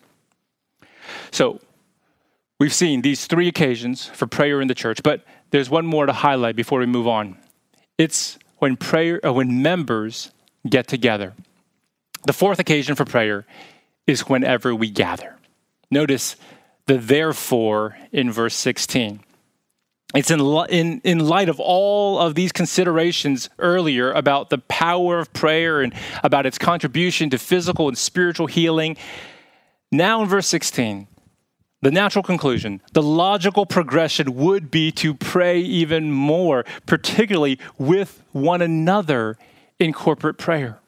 So, 1.33 1.61
we've 2.61 2.75
seen 2.75 3.03
these 3.03 3.27
three 3.27 3.49
occasions 3.49 4.07
for 4.07 4.29
prayer 4.29 4.61
in 4.61 4.69
the 4.69 4.75
church, 4.75 5.03
but 5.03 5.25
there's 5.51 5.69
one 5.69 5.87
more 5.87 6.07
to 6.07 6.13
highlight 6.13 6.55
before 6.55 6.79
we 6.79 6.87
move 6.87 7.09
on. 7.09 7.37
It's 7.97 8.38
when 8.59 8.77
prayer 8.77 9.21
uh, 9.25 9.33
when 9.33 9.63
members 9.63 10.31
get 10.69 10.87
together. 10.89 11.35
The 12.27 12.33
fourth 12.33 12.59
occasion 12.59 12.95
for 12.95 13.05
prayer 13.05 13.47
is 14.07 14.29
whenever 14.29 14.75
we 14.75 14.91
gather. 14.91 15.37
Notice 15.91 16.37
the 16.87 16.99
therefore 16.99 17.97
in 18.13 18.33
verse 18.33 18.55
16. 18.55 19.21
It's 20.15 20.31
in, 20.31 20.41
in, 20.71 21.01
in 21.05 21.19
light 21.19 21.51
of 21.51 21.61
all 21.61 22.19
of 22.19 22.35
these 22.35 22.51
considerations 22.51 23.51
earlier 23.59 24.11
about 24.13 24.49
the 24.49 24.59
power 24.59 25.19
of 25.19 25.33
prayer 25.35 25.83
and 25.83 25.93
about 26.25 26.47
its 26.47 26.57
contribution 26.57 27.29
to 27.31 27.39
physical 27.39 27.89
and 27.89 27.99
spiritual 27.99 28.47
healing. 28.47 28.97
Now, 29.93 30.23
in 30.23 30.29
verse 30.29 30.47
16, 30.47 31.07
the 31.81 31.91
natural 31.91 32.23
conclusion, 32.23 32.83
the 32.93 33.03
logical 33.03 33.65
progression 33.65 34.35
would 34.35 34.71
be 34.71 34.91
to 34.93 35.15
pray 35.15 35.61
even 35.61 36.11
more, 36.11 36.65
particularly 36.87 37.59
with 37.79 38.23
one 38.33 38.63
another 38.63 39.37
in 39.79 39.93
corporate 39.93 40.39
prayer. 40.39 40.81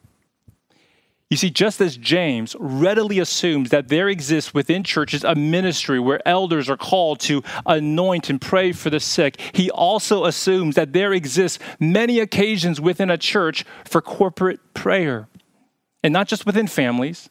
You 1.29 1.37
see, 1.37 1.49
just 1.49 1.79
as 1.79 1.95
James 1.95 2.57
readily 2.59 3.17
assumes 3.17 3.69
that 3.69 3.87
there 3.87 4.09
exists 4.09 4.53
within 4.53 4.83
churches 4.83 5.23
a 5.23 5.33
ministry 5.33 5.97
where 5.97 6.21
elders 6.27 6.69
are 6.69 6.75
called 6.75 7.21
to 7.21 7.41
anoint 7.65 8.29
and 8.29 8.41
pray 8.41 8.73
for 8.73 8.89
the 8.89 8.99
sick, 8.99 9.39
he 9.53 9.71
also 9.71 10.25
assumes 10.25 10.75
that 10.75 10.91
there 10.91 11.13
exists 11.13 11.57
many 11.79 12.19
occasions 12.19 12.81
within 12.81 13.09
a 13.09 13.17
church 13.17 13.63
for 13.85 14.01
corporate 14.01 14.59
prayer. 14.73 15.29
And 16.03 16.11
not 16.11 16.27
just 16.27 16.45
within 16.45 16.67
families, 16.67 17.29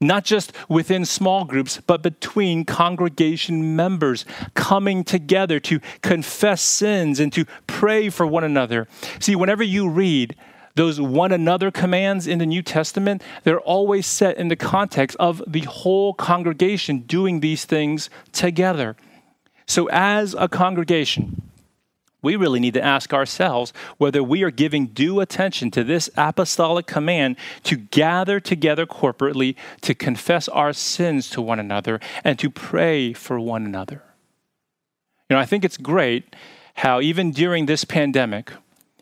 not 0.00 0.24
just 0.24 0.52
within 0.68 1.04
small 1.04 1.44
groups, 1.44 1.80
but 1.86 2.02
between 2.02 2.64
congregation 2.64 3.74
members 3.74 4.24
coming 4.54 5.02
together 5.02 5.58
to 5.58 5.80
confess 6.02 6.62
sins 6.62 7.18
and 7.18 7.32
to 7.32 7.44
pray 7.66 8.08
for 8.08 8.26
one 8.26 8.44
another. 8.44 8.86
See, 9.18 9.34
whenever 9.34 9.62
you 9.62 9.88
read 9.88 10.36
those 10.76 11.00
one 11.00 11.32
another 11.32 11.72
commands 11.72 12.28
in 12.28 12.38
the 12.38 12.46
New 12.46 12.62
Testament, 12.62 13.22
they're 13.42 13.60
always 13.60 14.06
set 14.06 14.36
in 14.36 14.46
the 14.46 14.56
context 14.56 15.16
of 15.18 15.42
the 15.46 15.62
whole 15.62 16.14
congregation 16.14 17.00
doing 17.00 17.40
these 17.40 17.64
things 17.64 18.08
together. 18.32 18.96
So, 19.66 19.88
as 19.90 20.34
a 20.38 20.48
congregation, 20.48 21.47
we 22.20 22.36
really 22.36 22.60
need 22.60 22.74
to 22.74 22.84
ask 22.84 23.14
ourselves 23.14 23.72
whether 23.96 24.22
we 24.22 24.42
are 24.42 24.50
giving 24.50 24.86
due 24.86 25.20
attention 25.20 25.70
to 25.70 25.84
this 25.84 26.10
apostolic 26.16 26.86
command 26.86 27.36
to 27.64 27.76
gather 27.76 28.40
together 28.40 28.86
corporately 28.86 29.54
to 29.82 29.94
confess 29.94 30.48
our 30.48 30.72
sins 30.72 31.30
to 31.30 31.40
one 31.40 31.60
another 31.60 32.00
and 32.24 32.38
to 32.38 32.50
pray 32.50 33.12
for 33.12 33.38
one 33.38 33.64
another. 33.64 34.02
You 35.28 35.36
know, 35.36 35.40
I 35.40 35.46
think 35.46 35.64
it's 35.64 35.76
great 35.76 36.34
how 36.74 37.00
even 37.00 37.30
during 37.30 37.66
this 37.66 37.84
pandemic, 37.84 38.52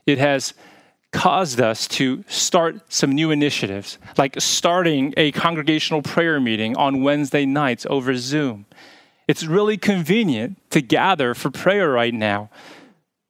it 0.07 0.19
has 0.19 0.55
caused 1.13 1.61
us 1.61 1.87
to 1.89 2.25
start 2.29 2.93
some 2.93 3.13
new 3.13 3.31
initiatives, 3.31 3.97
like 4.19 4.39
starting 4.39 5.15
a 5.17 5.33
congregational 5.33 6.03
prayer 6.03 6.39
meeting 6.41 6.77
on 6.77 7.03
Wednesday 7.03 7.47
nights 7.47 7.87
over 7.89 8.15
Zoom. 8.17 8.67
It's 9.29 9.45
really 9.45 9.77
convenient 9.77 10.59
to 10.71 10.81
gather 10.81 11.35
for 11.35 11.51
prayer 11.51 11.91
right 11.91 12.15
now, 12.15 12.51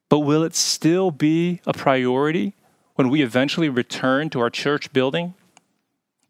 but 0.08 0.20
will 0.20 0.42
it 0.42 0.54
still 0.54 1.10
be 1.10 1.60
a 1.66 1.72
priority 1.72 2.54
when 2.94 3.08
we 3.08 3.22
eventually 3.22 3.68
return 3.68 4.30
to 4.30 4.40
our 4.40 4.50
church 4.50 4.92
building? 4.92 5.34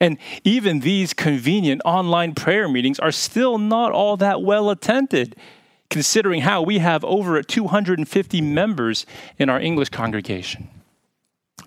And 0.00 0.18
even 0.44 0.80
these 0.80 1.14
convenient 1.14 1.82
online 1.84 2.34
prayer 2.34 2.68
meetings 2.68 2.98
are 2.98 3.12
still 3.12 3.58
not 3.58 3.92
all 3.92 4.16
that 4.18 4.42
well 4.42 4.70
attended, 4.70 5.36
considering 5.88 6.42
how 6.42 6.62
we 6.62 6.78
have 6.78 7.04
over 7.04 7.42
250 7.42 8.40
members 8.40 9.06
in 9.38 9.48
our 9.48 9.60
English 9.60 9.88
congregation. 9.90 10.68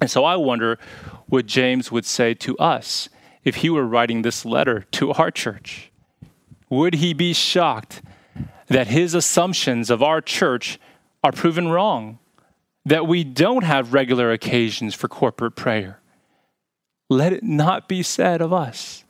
And 0.02 0.12
so 0.12 0.26
I 0.26 0.36
wonder 0.36 0.78
what 1.28 1.46
James 1.46 1.92
would 1.92 2.06
say 2.06 2.34
to 2.36 2.58
us 2.58 3.10
if 3.44 3.58
he 3.58 3.70
were 3.70 3.86
writing 3.86 4.22
this 4.22 4.46
letter 4.46 4.86
to 4.92 5.12
our 5.14 5.32
church. 5.32 5.92
Would 6.70 6.96
he 6.96 7.14
be 7.14 7.34
shocked 7.34 8.02
that 8.68 8.88
his 8.88 9.16
assumptions 9.16 9.90
of 9.90 10.04
our 10.04 10.22
church 10.22 10.80
are 11.24 11.32
proven 11.32 11.70
wrong? 11.70 12.20
That 12.86 13.08
we 13.08 13.24
don't 13.24 13.64
have 13.64 13.94
regular 13.94 14.32
occasions 14.32 14.96
for 14.96 15.08
corporate 15.08 15.56
prayer? 15.56 16.00
Let 17.10 17.34
it 17.34 17.44
not 17.44 17.88
be 17.88 18.04
said 18.04 18.42
of 18.42 18.54
us. 18.54 19.04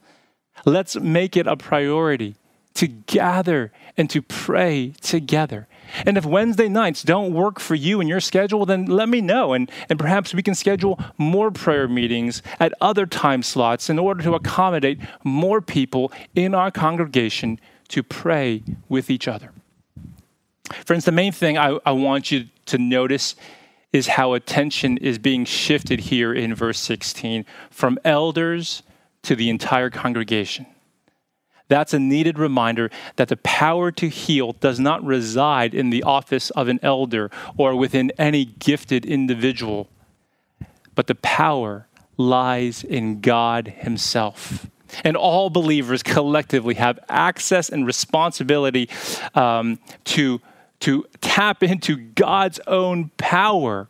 Let's 0.66 0.96
make 0.96 1.38
it 1.38 1.48
a 1.48 1.56
priority 1.56 2.36
to 2.76 2.88
gather 2.88 3.72
and 3.98 4.10
to 4.10 4.22
pray 4.22 4.94
together. 5.02 5.68
And 6.06 6.18
if 6.18 6.26
Wednesday 6.26 6.70
nights 6.70 7.04
don't 7.04 7.34
work 7.34 7.60
for 7.60 7.76
you 7.76 8.00
and 8.00 8.08
your 8.08 8.20
schedule, 8.20 8.66
then 8.66 8.86
let 8.86 9.10
me 9.10 9.22
know. 9.22 9.54
And, 9.54 9.70
and 9.90 10.00
perhaps 10.00 10.34
we 10.34 10.44
can 10.44 10.56
schedule 10.56 11.00
more 11.18 11.52
prayer 11.52 11.88
meetings 11.88 12.42
at 12.60 12.74
other 12.80 13.06
time 13.06 13.44
slots 13.44 13.90
in 13.90 14.00
order 14.00 14.24
to 14.24 14.34
accommodate 14.34 15.00
more 15.24 15.62
people 15.62 16.12
in 16.36 16.54
our 16.54 16.72
congregation 16.72 17.60
to 17.90 18.04
pray 18.04 18.64
with 18.88 19.10
each 19.10 19.28
other. 19.28 19.52
Friends, 20.86 21.06
the 21.06 21.12
main 21.12 21.32
thing 21.32 21.58
I, 21.58 21.80
I 21.86 21.92
want 21.92 22.32
you 22.32 22.46
to 22.68 22.78
notice 22.78 23.36
is 23.92 24.08
how 24.08 24.34
attention 24.34 24.98
is 24.98 25.18
being 25.18 25.46
shifted 25.46 26.00
here 26.00 26.34
in 26.34 26.54
verse 26.54 26.80
16 26.80 27.46
from 27.72 27.98
elders 28.06 28.84
to 29.24 29.36
the 29.36 29.50
entire 29.50 29.90
congregation. 29.90 30.66
that's 31.68 31.94
a 31.94 32.00
needed 32.00 32.40
reminder 32.40 32.90
that 33.18 33.28
the 33.28 33.38
power 33.38 33.92
to 33.92 34.10
heal 34.10 34.54
does 34.54 34.80
not 34.80 35.04
reside 35.04 35.76
in 35.76 35.92
the 35.92 36.02
office 36.02 36.50
of 36.52 36.68
an 36.68 36.80
elder 36.82 37.30
or 37.58 37.76
within 37.76 38.12
any 38.18 38.46
gifted 38.46 39.06
individual, 39.06 39.88
but 40.96 41.08
the 41.08 41.16
power 41.16 41.88
lies 42.18 42.84
in 42.84 43.22
God 43.22 43.68
Himself. 43.68 44.68
And 45.04 45.16
all 45.16 45.50
believers 45.50 46.02
collectively 46.02 46.74
have 46.76 47.00
access 47.08 47.70
and 47.70 47.86
responsibility 47.86 48.90
um, 49.36 49.80
to, 50.06 50.42
to 50.82 51.06
tap 51.22 51.64
into 51.64 51.96
God's 51.98 52.60
own 52.68 53.12
power 53.18 53.90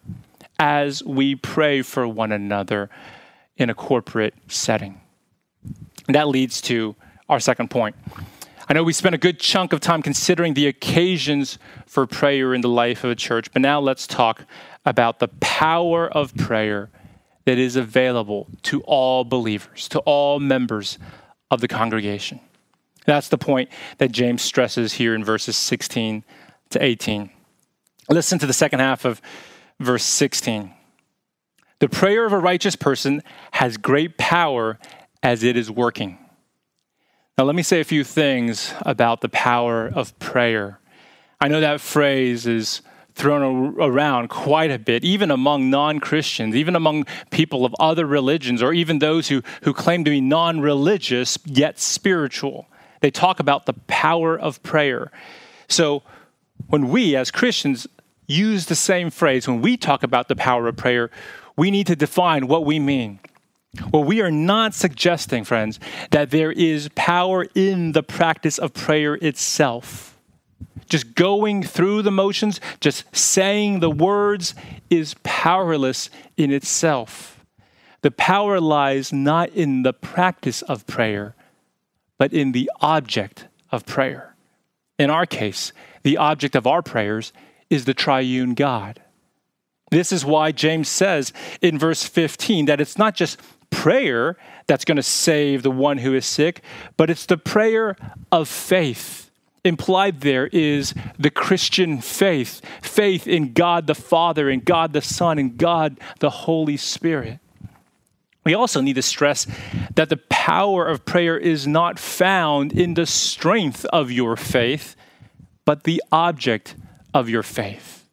as 0.57 1.03
we 1.03 1.35
pray 1.35 1.81
for 1.81 2.07
one 2.07 2.31
another 2.31 2.89
in 3.57 3.69
a 3.69 3.75
corporate 3.75 4.33
setting. 4.47 4.99
And 6.07 6.15
that 6.15 6.27
leads 6.27 6.61
to 6.61 6.95
our 7.27 7.39
second 7.39 7.69
point. 7.69 7.95
I 8.67 8.73
know 8.73 8.83
we 8.83 8.93
spent 8.93 9.15
a 9.15 9.19
good 9.19 9.39
chunk 9.39 9.73
of 9.73 9.79
time 9.79 10.01
considering 10.01 10.53
the 10.53 10.67
occasions 10.67 11.57
for 11.87 12.05
prayer 12.05 12.53
in 12.53 12.61
the 12.61 12.69
life 12.69 13.03
of 13.03 13.11
a 13.11 13.15
church, 13.15 13.51
but 13.51 13.61
now 13.61 13.79
let's 13.79 14.05
talk 14.05 14.45
about 14.85 15.19
the 15.19 15.27
power 15.39 16.07
of 16.07 16.35
prayer 16.35 16.89
that 17.45 17.57
is 17.57 17.75
available 17.75 18.47
to 18.63 18.81
all 18.81 19.23
believers, 19.23 19.87
to 19.89 19.99
all 19.99 20.39
members 20.39 20.99
of 21.49 21.61
the 21.61 21.67
congregation. 21.67 22.39
That's 23.05 23.29
the 23.29 23.39
point 23.39 23.69
that 23.97 24.11
James 24.11 24.43
stresses 24.43 24.93
here 24.93 25.15
in 25.15 25.23
verses 25.23 25.57
16 25.57 26.23
to 26.71 26.83
18. 26.83 27.29
Listen 28.09 28.39
to 28.39 28.45
the 28.45 28.53
second 28.53 28.79
half 28.79 29.05
of 29.05 29.21
verse 29.79 30.03
16. 30.03 30.71
The 31.79 31.89
prayer 31.89 32.25
of 32.25 32.33
a 32.33 32.37
righteous 32.39 32.75
person 32.75 33.23
has 33.51 33.77
great 33.77 34.17
power 34.17 34.79
as 35.23 35.43
it 35.43 35.55
is 35.55 35.71
working. 35.71 36.17
Now, 37.37 37.45
let 37.45 37.55
me 37.55 37.63
say 37.63 37.79
a 37.79 37.85
few 37.85 38.03
things 38.03 38.73
about 38.81 39.21
the 39.21 39.29
power 39.29 39.87
of 39.87 40.17
prayer. 40.19 40.79
I 41.39 41.47
know 41.47 41.61
that 41.61 41.79
phrase 41.79 42.45
is 42.45 42.81
thrown 43.15 43.75
around 43.79 44.29
quite 44.29 44.71
a 44.71 44.79
bit, 44.79 45.05
even 45.05 45.31
among 45.31 45.69
non 45.69 45.99
Christians, 45.99 46.55
even 46.55 46.75
among 46.75 47.05
people 47.29 47.63
of 47.63 47.73
other 47.79 48.05
religions, 48.05 48.61
or 48.61 48.73
even 48.73 48.99
those 48.99 49.29
who, 49.29 49.41
who 49.63 49.73
claim 49.73 50.03
to 50.03 50.11
be 50.11 50.19
non 50.19 50.59
religious 50.59 51.37
yet 51.45 51.79
spiritual. 51.79 52.67
They 52.99 53.11
talk 53.11 53.39
about 53.39 53.65
the 53.65 53.73
power 53.87 54.37
of 54.37 54.61
prayer. 54.61 55.11
So, 55.69 56.03
when 56.67 56.89
we 56.89 57.15
as 57.15 57.31
Christians 57.31 57.87
use 58.27 58.67
the 58.67 58.75
same 58.75 59.09
phrase, 59.09 59.47
when 59.47 59.61
we 59.61 59.77
talk 59.77 60.03
about 60.03 60.27
the 60.27 60.35
power 60.35 60.67
of 60.67 60.77
prayer, 60.77 61.09
we 61.55 61.71
need 61.71 61.87
to 61.87 61.95
define 61.95 62.47
what 62.47 62.65
we 62.65 62.79
mean. 62.79 63.19
Well, 63.91 64.03
we 64.03 64.21
are 64.21 64.31
not 64.31 64.73
suggesting, 64.73 65.43
friends, 65.43 65.79
that 66.11 66.31
there 66.31 66.51
is 66.51 66.89
power 66.95 67.47
in 67.53 67.91
the 67.91 68.03
practice 68.03 68.57
of 68.57 68.73
prayer 68.73 69.15
itself. 69.15 70.17
Just 70.87 71.13
going 71.13 71.61
through 71.61 72.01
the 72.01 72.11
motions, 72.11 72.59
just 72.79 73.03
saying 73.15 73.79
the 73.79 73.91
words, 73.91 74.55
is 74.89 75.15
powerless 75.23 76.09
in 76.35 76.51
itself. 76.51 77.45
The 78.01 78.11
power 78.11 78.59
lies 78.59 79.13
not 79.13 79.49
in 79.49 79.83
the 79.83 79.93
practice 79.93 80.61
of 80.63 80.87
prayer, 80.87 81.35
but 82.17 82.33
in 82.33 82.53
the 82.53 82.71
object 82.81 83.47
of 83.71 83.85
prayer. 83.85 84.35
In 84.97 85.09
our 85.09 85.25
case, 85.25 85.73
the 86.09 86.17
object 86.17 86.55
of 86.55 86.65
our 86.65 86.81
prayers 86.81 87.31
is 87.69 87.85
the 87.85 87.93
triune 87.93 88.55
God. 88.55 88.99
This 89.91 90.11
is 90.11 90.25
why 90.25 90.51
James 90.51 90.89
says 90.89 91.31
in 91.61 91.77
verse 91.77 92.03
15 92.03 92.65
that 92.65 92.81
it's 92.81 92.97
not 92.97 93.13
just 93.13 93.39
prayer 93.69 94.35
that's 94.65 94.85
going 94.85 94.95
to 94.95 95.03
save 95.03 95.61
the 95.61 95.69
one 95.69 95.99
who 95.99 96.15
is 96.15 96.25
sick, 96.25 96.63
but 96.97 97.11
it's 97.11 97.27
the 97.27 97.37
prayer 97.37 97.95
of 98.31 98.47
faith. 98.47 99.29
Implied 99.63 100.21
there 100.21 100.47
is 100.47 100.95
the 101.19 101.29
Christian 101.29 102.01
faith 102.01 102.59
faith 102.81 103.27
in 103.27 103.53
God 103.53 103.85
the 103.85 103.93
Father, 103.93 104.49
in 104.49 104.61
God 104.61 104.93
the 104.93 105.03
Son, 105.03 105.37
in 105.37 105.57
God 105.57 105.99
the 106.21 106.31
Holy 106.31 106.77
Spirit. 106.77 107.37
We 108.43 108.55
also 108.55 108.81
need 108.81 108.95
to 108.95 109.03
stress 109.03 109.45
that 109.93 110.09
the 110.09 110.17
power 110.17 110.87
of 110.87 111.05
prayer 111.05 111.37
is 111.37 111.67
not 111.67 111.99
found 111.99 112.73
in 112.73 112.95
the 112.95 113.05
strength 113.05 113.85
of 113.93 114.11
your 114.11 114.35
faith, 114.35 114.95
but 115.69 115.83
the 115.83 116.01
object 116.11 116.73
of 117.13 117.29
your 117.29 117.43
faith. 117.43 118.03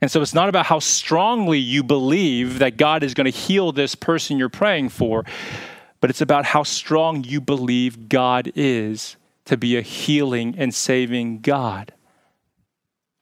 And 0.00 0.08
so 0.08 0.22
it's 0.22 0.32
not 0.32 0.48
about 0.48 0.66
how 0.66 0.78
strongly 0.78 1.58
you 1.58 1.82
believe 1.82 2.60
that 2.60 2.76
God 2.76 3.02
is 3.02 3.14
going 3.14 3.24
to 3.24 3.36
heal 3.36 3.72
this 3.72 3.96
person 3.96 4.38
you're 4.38 4.48
praying 4.48 4.90
for, 4.90 5.24
but 6.00 6.08
it's 6.08 6.20
about 6.20 6.44
how 6.44 6.62
strong 6.62 7.24
you 7.24 7.40
believe 7.40 8.08
God 8.08 8.52
is 8.54 9.16
to 9.46 9.56
be 9.56 9.76
a 9.76 9.80
healing 9.80 10.54
and 10.56 10.72
saving 10.72 11.40
God. 11.40 11.92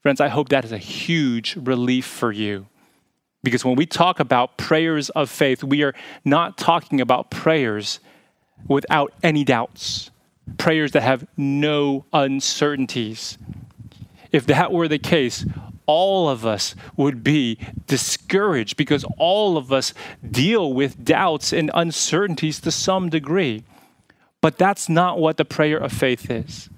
Friends, 0.02 0.20
I 0.20 0.28
hope 0.28 0.50
that 0.50 0.66
is 0.66 0.72
a 0.72 0.76
huge 0.76 1.56
relief 1.56 2.04
for 2.04 2.30
you. 2.30 2.66
Because 3.42 3.64
when 3.64 3.76
we 3.76 3.86
talk 3.86 4.20
about 4.20 4.58
prayers 4.58 5.08
of 5.08 5.30
faith, 5.30 5.64
we 5.64 5.82
are 5.82 5.94
not 6.26 6.58
talking 6.58 7.00
about 7.00 7.30
prayers 7.30 8.00
without 8.68 9.14
any 9.22 9.44
doubts, 9.44 10.10
prayers 10.58 10.92
that 10.92 11.02
have 11.02 11.26
no 11.38 12.04
uncertainties. 12.12 13.38
If 14.32 14.46
that 14.46 14.72
were 14.72 14.88
the 14.88 14.98
case, 14.98 15.44
all 15.86 16.28
of 16.28 16.46
us 16.46 16.74
would 16.96 17.22
be 17.22 17.58
discouraged 17.86 18.76
because 18.76 19.04
all 19.18 19.56
of 19.56 19.72
us 19.72 19.92
deal 20.28 20.72
with 20.72 21.04
doubts 21.04 21.52
and 21.52 21.70
uncertainties 21.74 22.60
to 22.60 22.70
some 22.70 23.08
degree. 23.10 23.64
But 24.40 24.58
that's 24.58 24.88
not 24.88 25.18
what 25.18 25.36
the 25.36 25.44
prayer 25.44 25.78
of 25.78 25.92
faith 25.92 26.30
is. 26.30 26.68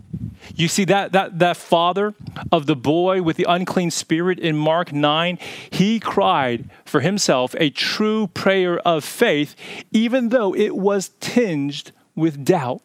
You 0.55 0.69
see 0.69 0.85
that 0.85 1.13
that 1.13 1.39
that 1.39 1.57
father 1.57 2.15
of 2.53 2.67
the 2.67 2.77
boy 2.77 3.23
with 3.23 3.37
the 3.37 3.47
unclean 3.49 3.91
spirit 3.91 4.39
in 4.39 4.57
Mark 4.57 4.93
9, 4.93 5.39
he 5.71 5.99
cried 5.99 6.71
for 6.85 7.01
himself 7.01 7.55
a 7.59 7.71
true 7.71 8.29
prayer 8.29 8.79
of 8.81 9.05
faith 9.05 9.57
even 9.91 10.29
though 10.29 10.55
it 10.55 10.77
was 10.77 11.11
tinged 11.21 11.93
with 12.15 12.45
doubt. 12.45 12.83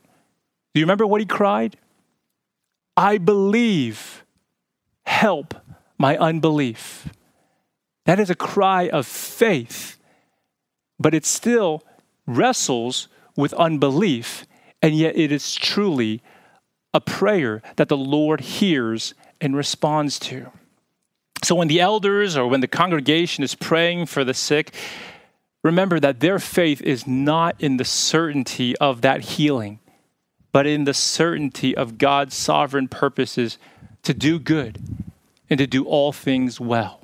Do 0.73 0.79
you 0.79 0.85
remember 0.85 1.05
what 1.05 1.21
he 1.21 1.27
cried? 1.27 1.77
I 2.95 3.17
believe. 3.17 4.18
Help 5.09 5.55
my 5.97 6.15
unbelief. 6.17 7.09
That 8.05 8.19
is 8.19 8.29
a 8.29 8.35
cry 8.35 8.87
of 8.87 9.07
faith, 9.07 9.97
but 10.99 11.15
it 11.15 11.25
still 11.25 11.83
wrestles 12.27 13.07
with 13.35 13.51
unbelief, 13.53 14.45
and 14.83 14.95
yet 14.95 15.17
it 15.17 15.31
is 15.31 15.55
truly 15.55 16.21
a 16.93 17.01
prayer 17.01 17.63
that 17.75 17.89
the 17.89 17.97
Lord 17.97 18.39
hears 18.39 19.15
and 19.41 19.55
responds 19.55 20.19
to. 20.19 20.51
So 21.43 21.55
when 21.55 21.69
the 21.69 21.81
elders 21.81 22.37
or 22.37 22.47
when 22.47 22.61
the 22.61 22.67
congregation 22.67 23.43
is 23.43 23.55
praying 23.55 24.05
for 24.05 24.23
the 24.23 24.35
sick, 24.35 24.73
remember 25.63 25.99
that 25.99 26.19
their 26.19 26.37
faith 26.37 26.81
is 26.83 27.07
not 27.07 27.55
in 27.59 27.77
the 27.77 27.83
certainty 27.83 28.77
of 28.77 29.01
that 29.01 29.21
healing, 29.21 29.79
but 30.51 30.67
in 30.67 30.83
the 30.83 30.93
certainty 30.93 31.75
of 31.75 31.97
God's 31.97 32.35
sovereign 32.35 32.87
purposes 32.87 33.57
to 34.03 34.13
do 34.13 34.39
good 34.39 34.79
and 35.49 35.57
to 35.57 35.67
do 35.67 35.85
all 35.85 36.11
things 36.11 36.59
well. 36.59 36.99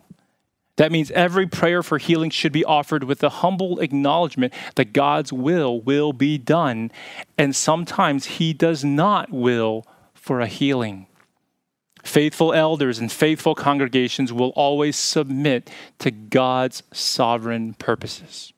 That 0.77 0.91
means 0.91 1.09
every 1.11 1.47
prayer 1.47 1.81
for 1.81 1.97
healing 1.97 2.29
should 2.29 2.51
be 2.51 2.65
offered 2.65 3.05
with 3.05 3.19
the 3.19 3.29
humble 3.29 3.79
acknowledgement 3.79 4.53
that 4.75 4.91
God's 4.91 5.31
will 5.31 5.79
will 5.79 6.11
be 6.11 6.37
done, 6.37 6.91
and 7.37 7.55
sometimes 7.55 8.25
He 8.25 8.51
does 8.51 8.83
not 8.83 9.31
will 9.31 9.85
for 10.13 10.41
a 10.41 10.47
healing. 10.47 11.07
Faithful 12.03 12.53
elders 12.53 12.99
and 12.99 13.11
faithful 13.11 13.55
congregations 13.55 14.33
will 14.33 14.49
always 14.49 14.95
submit 14.95 15.71
to 15.99 16.11
God's 16.11 16.83
sovereign 16.91 17.73
purposes. 17.75 18.53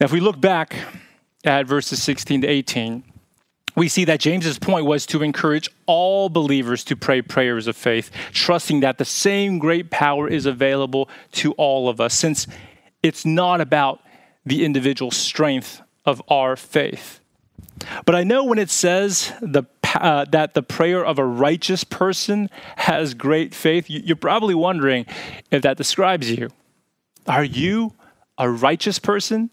Now, 0.00 0.06
if 0.06 0.12
we 0.12 0.20
look 0.20 0.40
back 0.40 0.76
at 1.44 1.66
verses 1.66 2.02
16 2.02 2.40
to 2.40 2.48
18, 2.48 3.04
we 3.80 3.88
see 3.88 4.04
that 4.04 4.20
James's 4.20 4.58
point 4.58 4.84
was 4.84 5.06
to 5.06 5.22
encourage 5.22 5.66
all 5.86 6.28
believers 6.28 6.84
to 6.84 6.94
pray 6.94 7.22
prayers 7.22 7.66
of 7.66 7.74
faith, 7.74 8.10
trusting 8.30 8.80
that 8.80 8.98
the 8.98 9.06
same 9.06 9.58
great 9.58 9.90
power 9.90 10.28
is 10.28 10.44
available 10.44 11.08
to 11.32 11.52
all 11.52 11.88
of 11.88 11.98
us, 11.98 12.12
since 12.12 12.46
it's 13.02 13.24
not 13.24 13.58
about 13.58 14.00
the 14.44 14.66
individual 14.66 15.10
strength 15.10 15.80
of 16.04 16.20
our 16.28 16.56
faith. 16.56 17.20
But 18.04 18.14
I 18.14 18.22
know 18.22 18.44
when 18.44 18.58
it 18.58 18.68
says 18.68 19.32
the, 19.40 19.62
uh, 19.94 20.26
that 20.26 20.52
the 20.52 20.62
prayer 20.62 21.02
of 21.02 21.18
a 21.18 21.24
righteous 21.24 21.82
person 21.82 22.50
has 22.76 23.14
great 23.14 23.54
faith, 23.54 23.86
you're 23.88 24.14
probably 24.14 24.54
wondering 24.54 25.06
if 25.50 25.62
that 25.62 25.78
describes 25.78 26.30
you. 26.30 26.50
Are 27.26 27.44
you 27.44 27.94
a 28.36 28.50
righteous 28.50 28.98
person? 28.98 29.48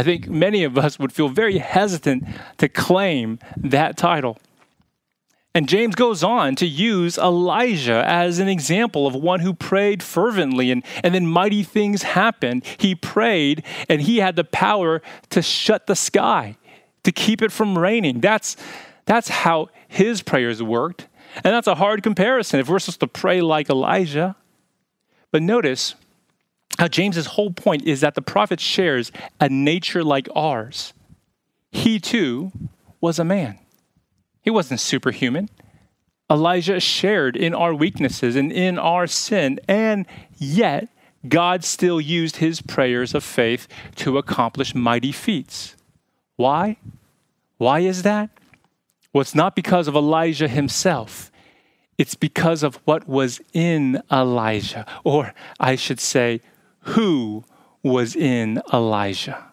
I 0.00 0.02
think 0.02 0.30
many 0.30 0.64
of 0.64 0.78
us 0.78 0.98
would 0.98 1.12
feel 1.12 1.28
very 1.28 1.58
hesitant 1.58 2.24
to 2.56 2.70
claim 2.70 3.38
that 3.58 3.98
title. 3.98 4.38
And 5.54 5.68
James 5.68 5.94
goes 5.94 6.24
on 6.24 6.56
to 6.56 6.66
use 6.66 7.18
Elijah 7.18 8.02
as 8.06 8.38
an 8.38 8.48
example 8.48 9.06
of 9.06 9.14
one 9.14 9.40
who 9.40 9.52
prayed 9.52 10.02
fervently 10.02 10.70
and, 10.70 10.82
and 11.04 11.14
then 11.14 11.26
mighty 11.26 11.62
things 11.62 12.02
happened. 12.02 12.64
He 12.78 12.94
prayed 12.94 13.62
and 13.90 14.00
he 14.00 14.20
had 14.20 14.36
the 14.36 14.44
power 14.44 15.02
to 15.28 15.42
shut 15.42 15.86
the 15.86 15.96
sky. 15.96 16.56
to 17.02 17.12
keep 17.12 17.42
it 17.42 17.52
from 17.52 17.76
raining. 17.76 18.20
That's, 18.20 18.56
that's 19.04 19.28
how 19.28 19.68
his 19.86 20.22
prayers 20.22 20.62
worked. 20.62 21.08
And 21.36 21.54
that's 21.54 21.66
a 21.66 21.74
hard 21.74 22.02
comparison 22.02 22.58
if 22.58 22.70
we're 22.70 22.78
supposed 22.78 23.00
to 23.00 23.06
pray 23.06 23.42
like 23.42 23.68
Elijah. 23.68 24.34
But 25.30 25.42
notice 25.42 25.94
how 26.80 26.88
James's 26.88 27.26
whole 27.26 27.50
point 27.50 27.82
is 27.82 28.00
that 28.00 28.14
the 28.14 28.22
prophet 28.22 28.58
shares 28.58 29.12
a 29.38 29.50
nature 29.50 30.02
like 30.02 30.26
ours. 30.34 30.94
He 31.70 32.00
too 32.00 32.52
was 33.02 33.18
a 33.18 33.24
man. 33.24 33.58
He 34.40 34.48
wasn't 34.48 34.80
superhuman. 34.80 35.50
Elijah 36.30 36.80
shared 36.80 37.36
in 37.36 37.54
our 37.54 37.74
weaknesses 37.74 38.34
and 38.34 38.50
in 38.50 38.78
our 38.78 39.06
sin, 39.06 39.60
and 39.68 40.06
yet 40.38 40.88
God 41.28 41.64
still 41.64 42.00
used 42.00 42.36
his 42.36 42.62
prayers 42.62 43.14
of 43.14 43.24
faith 43.24 43.68
to 43.96 44.16
accomplish 44.16 44.74
mighty 44.74 45.12
feats. 45.12 45.76
Why? 46.36 46.78
Why 47.58 47.80
is 47.80 48.04
that? 48.04 48.30
Well, 49.12 49.20
it's 49.20 49.34
not 49.34 49.54
because 49.54 49.86
of 49.86 49.94
Elijah 49.94 50.48
himself. 50.48 51.30
It's 51.98 52.14
because 52.14 52.62
of 52.62 52.76
what 52.86 53.06
was 53.06 53.38
in 53.52 54.00
Elijah, 54.10 54.86
or 55.04 55.34
I 55.58 55.76
should 55.76 56.00
say, 56.00 56.40
who 56.90 57.44
was 57.82 58.16
in 58.16 58.62
Elijah. 58.72 59.46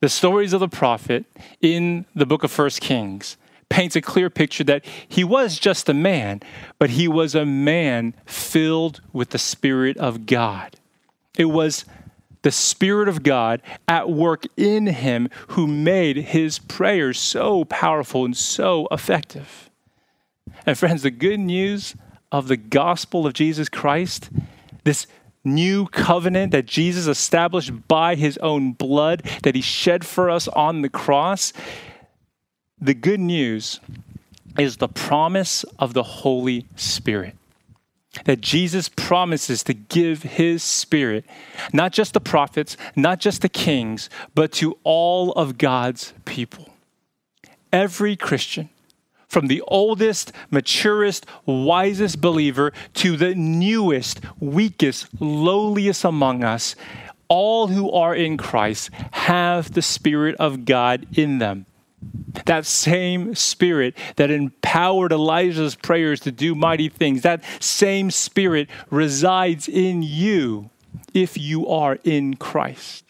The 0.00 0.08
stories 0.08 0.52
of 0.52 0.60
the 0.60 0.68
prophet 0.68 1.24
in 1.60 2.06
the 2.14 2.26
book 2.26 2.42
of 2.42 2.50
First 2.50 2.80
Kings 2.80 3.36
paints 3.68 3.96
a 3.96 4.00
clear 4.00 4.30
picture 4.30 4.64
that 4.64 4.84
he 5.08 5.22
was 5.22 5.58
just 5.58 5.88
a 5.88 5.94
man, 5.94 6.40
but 6.78 6.90
he 6.90 7.06
was 7.06 7.34
a 7.34 7.44
man 7.44 8.14
filled 8.24 9.00
with 9.12 9.30
the 9.30 9.38
Spirit 9.38 9.96
of 9.98 10.26
God. 10.26 10.76
It 11.36 11.46
was 11.46 11.84
the 12.42 12.50
Spirit 12.50 13.08
of 13.08 13.22
God 13.22 13.60
at 13.86 14.10
work 14.10 14.44
in 14.56 14.86
him 14.86 15.28
who 15.48 15.66
made 15.66 16.16
his 16.16 16.58
prayers 16.58 17.18
so 17.18 17.64
powerful 17.66 18.24
and 18.24 18.36
so 18.36 18.88
effective. 18.90 19.70
And 20.66 20.78
friends, 20.78 21.02
the 21.02 21.10
good 21.10 21.40
news 21.40 21.94
of 22.32 22.48
the 22.48 22.56
gospel 22.56 23.26
of 23.26 23.34
Jesus 23.34 23.68
Christ, 23.68 24.30
this 24.84 25.06
new 25.44 25.86
covenant 25.86 26.52
that 26.52 26.66
Jesus 26.66 27.06
established 27.06 27.88
by 27.88 28.14
his 28.14 28.36
own 28.38 28.72
blood 28.72 29.22
that 29.42 29.54
he 29.54 29.60
shed 29.60 30.04
for 30.04 30.30
us 30.30 30.48
on 30.48 30.82
the 30.82 30.88
cross, 30.88 31.52
the 32.80 32.94
good 32.94 33.20
news 33.20 33.80
is 34.58 34.76
the 34.76 34.88
promise 34.88 35.64
of 35.78 35.94
the 35.94 36.02
Holy 36.02 36.66
Spirit. 36.76 37.36
That 38.24 38.40
Jesus 38.40 38.88
promises 38.88 39.62
to 39.64 39.74
give 39.74 40.24
his 40.24 40.64
spirit, 40.64 41.24
not 41.72 41.92
just 41.92 42.12
the 42.12 42.20
prophets, 42.20 42.76
not 42.96 43.20
just 43.20 43.40
the 43.40 43.48
kings, 43.48 44.10
but 44.34 44.50
to 44.54 44.76
all 44.82 45.30
of 45.32 45.58
God's 45.58 46.12
people. 46.24 46.68
Every 47.72 48.16
Christian, 48.16 48.68
from 49.30 49.46
the 49.46 49.62
oldest, 49.68 50.32
maturest, 50.50 51.24
wisest 51.46 52.20
believer 52.20 52.72
to 52.94 53.16
the 53.16 53.34
newest, 53.34 54.20
weakest, 54.40 55.06
lowliest 55.20 56.04
among 56.04 56.42
us, 56.42 56.74
all 57.28 57.68
who 57.68 57.90
are 57.92 58.14
in 58.14 58.36
Christ 58.36 58.90
have 59.12 59.72
the 59.72 59.82
Spirit 59.82 60.34
of 60.40 60.64
God 60.64 61.06
in 61.16 61.38
them. 61.38 61.64
That 62.46 62.66
same 62.66 63.34
spirit 63.34 63.96
that 64.16 64.30
empowered 64.30 65.12
Elijah's 65.12 65.76
prayers 65.76 66.18
to 66.20 66.32
do 66.32 66.54
mighty 66.54 66.88
things, 66.88 67.22
that 67.22 67.44
same 67.60 68.10
spirit 68.10 68.68
resides 68.90 69.68
in 69.68 70.02
you 70.02 70.70
if 71.14 71.38
you 71.38 71.68
are 71.68 71.98
in 72.02 72.34
Christ. 72.34 73.04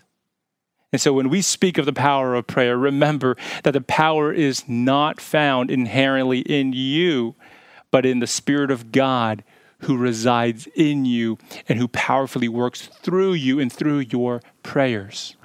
And 0.92 1.00
so 1.00 1.12
when 1.12 1.28
we 1.28 1.40
speak 1.40 1.78
of 1.78 1.86
the 1.86 1.92
power 1.92 2.34
of 2.34 2.46
prayer, 2.46 2.76
remember 2.76 3.36
that 3.62 3.72
the 3.72 3.80
power 3.80 4.32
is 4.32 4.68
not 4.68 5.20
found 5.20 5.70
inherently 5.70 6.40
in 6.40 6.72
you, 6.72 7.36
but 7.90 8.04
in 8.04 8.18
the 8.18 8.26
Spirit 8.26 8.70
of 8.70 8.90
God 8.92 9.44
who 9.80 9.96
resides 9.96 10.68
in 10.74 11.04
you 11.04 11.38
and 11.68 11.78
who 11.78 11.88
powerfully 11.88 12.48
works 12.48 12.86
through 12.86 13.32
you 13.32 13.60
and 13.60 13.72
through 13.72 14.00
your 14.00 14.42
prayers. 14.62 15.36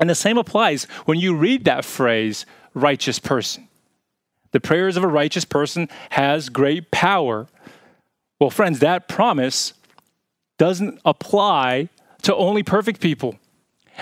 And 0.00 0.10
the 0.10 0.14
same 0.14 0.38
applies 0.38 0.84
when 1.04 1.18
you 1.18 1.36
read 1.36 1.64
that 1.64 1.84
phrase, 1.84 2.44
righteous 2.74 3.18
person. 3.18 3.68
The 4.52 4.60
prayers 4.60 4.96
of 4.96 5.04
a 5.04 5.08
righteous 5.08 5.44
person 5.44 5.88
has 6.10 6.48
great 6.48 6.90
power. 6.90 7.46
Well, 8.40 8.50
friends, 8.50 8.78
that 8.80 9.08
promise 9.08 9.74
doesn't 10.58 11.00
apply 11.04 11.88
to 12.22 12.34
only 12.34 12.62
perfect 12.62 13.00
people. 13.00 13.38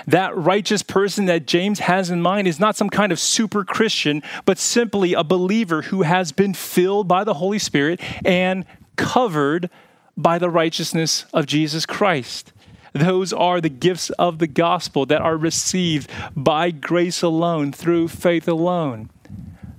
That 0.07 0.37
righteous 0.37 0.83
person 0.83 1.27
that 1.27 1.47
James 1.47 1.81
has 1.81 2.11
in 2.11 2.21
mind 2.21 2.49
is 2.49 2.61
not 2.61 2.77
some 2.77 2.91
kind 2.91 3.13
of 3.13 3.21
super 3.21 3.65
Christian, 3.65 4.23
but 4.45 4.59
simply 4.59 5.15
a 5.15 5.25
believer 5.25 5.83
who 5.83 6.03
has 6.03 6.33
been 6.33 6.55
filled 6.55 7.09
by 7.09 7.25
the 7.25 7.35
Holy 7.35 7.59
Spirit 7.59 8.01
and 8.25 8.65
covered 8.97 9.71
by 10.17 10.39
the 10.39 10.51
righteousness 10.51 11.27
of 11.33 11.47
Jesus 11.47 11.87
Christ. 11.87 12.53
Those 12.93 13.33
are 13.33 13.61
the 13.61 13.69
gifts 13.69 14.11
of 14.11 14.39
the 14.39 14.47
gospel 14.47 15.05
that 15.07 15.21
are 15.21 15.37
received 15.37 16.09
by 16.37 16.71
grace 16.71 17.23
alone, 17.23 17.73
through 17.73 18.09
faith 18.09 18.47
alone. 18.47 19.11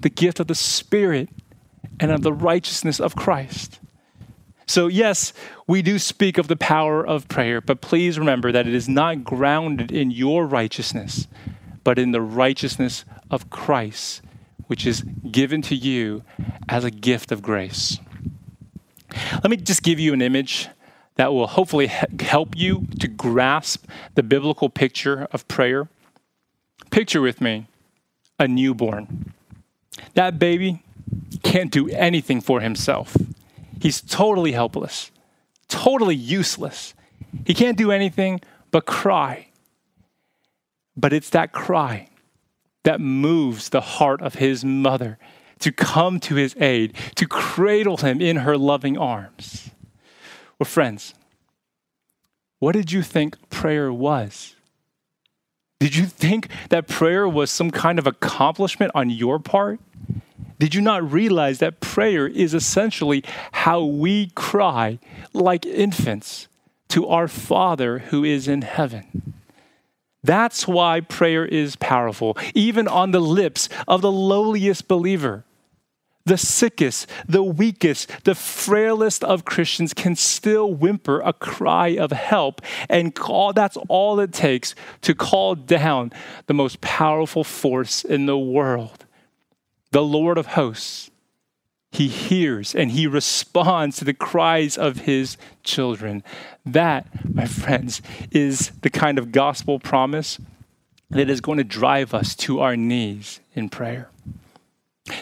The 0.02 0.10
gift 0.10 0.40
of 0.40 0.48
the 0.48 0.56
Spirit 0.56 1.30
and 2.00 2.12
of 2.12 2.24
the 2.24 2.34
righteousness 2.34 3.00
of 3.00 3.16
Christ. 3.16 3.80
So, 4.68 4.88
yes, 4.88 5.32
we 5.68 5.82
do 5.82 6.00
speak 6.00 6.38
of 6.38 6.48
the 6.48 6.56
power 6.56 7.06
of 7.06 7.28
prayer, 7.28 7.62
but 7.62 7.82
please 7.82 8.18
remember 8.18 8.52
that 8.52 8.68
it 8.68 8.74
is 8.74 8.90
not 8.90 9.24
grounded 9.24 9.92
in 9.92 10.10
your 10.10 10.48
righteousness, 10.48 11.28
but 11.84 12.00
in 12.00 12.12
the 12.12 12.22
righteousness 12.22 13.06
of 13.30 13.50
Christ, 13.50 14.22
which 14.68 14.88
is 14.88 15.02
given 15.32 15.62
to 15.64 15.76
you 15.76 16.24
as 16.68 16.84
a 16.84 16.92
gift 16.92 17.32
of 17.32 17.44
grace. 17.44 18.00
Let 19.34 19.50
me 19.50 19.58
just 19.58 19.84
give 19.84 20.00
you 20.00 20.14
an 20.14 20.22
image 20.22 20.68
that 21.16 21.32
will 21.32 21.48
hopefully 21.48 21.88
help 21.88 22.58
you 22.58 22.88
to 23.00 23.08
grasp 23.08 23.86
the 24.16 24.24
biblical 24.24 24.70
picture 24.70 25.28
of 25.32 25.48
prayer. 25.48 25.88
Picture 26.90 27.22
with 27.22 27.40
me 27.40 27.68
a 28.40 28.48
newborn. 28.48 29.34
That 30.16 30.40
baby 30.40 30.84
can't 31.44 31.72
do 31.72 31.88
anything 31.90 32.42
for 32.42 32.60
himself. 32.60 33.16
He's 33.80 34.02
totally 34.02 34.52
helpless, 34.54 35.12
totally 35.68 36.16
useless. 36.16 36.94
He 37.46 37.54
can't 37.54 37.78
do 37.78 37.92
anything 37.92 38.42
but 38.72 38.86
cry. 38.86 39.48
But 40.98 41.14
it's 41.14 41.30
that 41.32 41.52
cry 41.52 42.10
that 42.84 43.02
moves 43.02 43.70
the 43.70 43.82
heart 43.82 44.22
of 44.22 44.36
his 44.36 44.64
mother 44.64 45.18
to 45.60 45.72
come 45.72 46.20
to 46.22 46.36
his 46.36 46.56
aid, 46.60 46.94
to 47.16 47.28
cradle 47.28 47.98
him 47.98 48.22
in 48.22 48.38
her 48.38 48.58
loving 48.58 48.98
arms. 48.98 49.70
Well, 50.60 50.66
friends, 50.66 51.14
what 52.60 52.74
did 52.74 52.92
you 52.92 53.02
think 53.02 53.50
prayer 53.50 53.92
was? 53.92 54.56
Did 55.80 55.96
you 55.96 56.06
think 56.06 56.50
that 56.70 56.88
prayer 56.88 57.28
was 57.28 57.52
some 57.52 57.72
kind 57.72 58.00
of 58.00 58.08
accomplishment 58.08 58.92
on 58.96 59.10
your 59.10 59.40
part? 59.40 59.80
Did 60.58 60.74
you 60.74 60.82
not 60.82 61.12
realize 61.12 61.60
that 61.60 61.82
prayer 61.82 62.28
is 62.28 62.54
essentially 62.54 63.24
how 63.52 63.84
we 63.84 64.28
cry 64.36 65.00
like 65.34 65.66
infants 65.66 66.48
to 66.90 67.08
our 67.08 67.28
Father 67.28 68.00
who 68.00 68.24
is 68.24 68.48
in 68.48 68.62
heaven? 68.62 69.34
That's 70.24 70.68
why 70.68 71.02
prayer 71.02 71.46
is 71.46 71.76
powerful, 71.76 72.38
even 72.56 72.88
on 72.88 73.12
the 73.12 73.20
lips 73.20 73.70
of 73.88 74.02
the 74.02 74.12
lowliest 74.12 74.88
believer. 74.88 75.44
The 76.26 76.38
sickest, 76.38 77.08
the 77.28 77.44
weakest, 77.44 78.24
the 78.24 78.34
frailest 78.34 79.24
of 79.24 79.46
Christians 79.46 79.94
can 79.94 80.16
still 80.16 80.74
whimper 80.74 81.22
a 81.22 81.34
cry 81.34 81.90
of 81.90 82.12
help 82.12 82.64
and 82.90 83.14
call 83.14 83.54
that's 83.54 83.78
all 83.88 84.20
it 84.20 84.34
takes 84.34 84.74
to 85.02 85.14
call 85.14 85.54
down 85.54 86.12
the 86.48 86.56
most 86.56 86.82
powerful 86.82 87.44
force 87.44 88.04
in 88.04 88.26
the 88.26 88.40
world 88.40 89.05
the 89.96 90.04
Lord 90.04 90.38
of 90.38 90.48
hosts. 90.48 91.10
He 91.90 92.10
hears 92.10 92.76
and 92.76 92.92
he 92.92 93.08
responds 93.08 93.96
to 93.96 94.04
the 94.04 94.14
cries 94.14 94.78
of 94.78 94.98
his 94.98 95.38
children. 95.64 96.22
That, 96.66 97.08
my 97.34 97.46
friends, 97.46 98.02
is 98.30 98.72
the 98.82 98.90
kind 98.90 99.18
of 99.18 99.32
gospel 99.32 99.80
promise 99.80 100.38
that 101.12 101.30
is 101.30 101.40
going 101.40 101.60
to 101.60 101.64
drive 101.64 102.14
us 102.14 102.36
to 102.36 102.60
our 102.60 102.76
knees 102.76 103.40
in 103.54 103.70
prayer. 103.70 104.10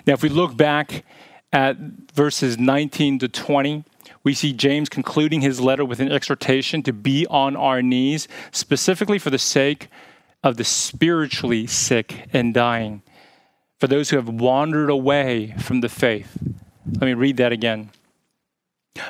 Now, 0.08 0.14
if 0.14 0.24
we 0.24 0.30
look 0.30 0.58
back 0.58 1.06
at 1.52 1.78
verses 1.78 2.58
19 2.58 3.20
to 3.20 3.28
20, 3.28 3.84
we 4.24 4.34
see 4.34 4.54
James 4.54 4.90
concluding 4.90 5.42
his 5.42 5.62
letter 5.62 5.86
with 5.86 6.00
an 6.00 6.12
exhortation 6.12 6.82
to 6.82 6.94
be 6.94 7.28
on 7.28 7.56
our 7.56 7.84
knees, 7.84 8.28
specifically 8.52 9.20
for 9.20 9.30
the 9.30 9.38
sake 9.38 9.88
of 10.44 10.58
the 10.58 10.64
spiritually 10.64 11.68
sick 11.68 12.28
and 12.34 12.56
dying 12.56 13.03
for 13.80 13.88
those 13.88 14.10
who 14.10 14.18
have 14.18 14.30
wandered 14.30 14.90
away 14.90 15.56
from 15.60 15.82
the 15.82 15.90
faith. 15.90 16.38
Let 16.86 17.02
me 17.02 17.14
read 17.14 17.38
that 17.38 17.52
again. 17.52 17.90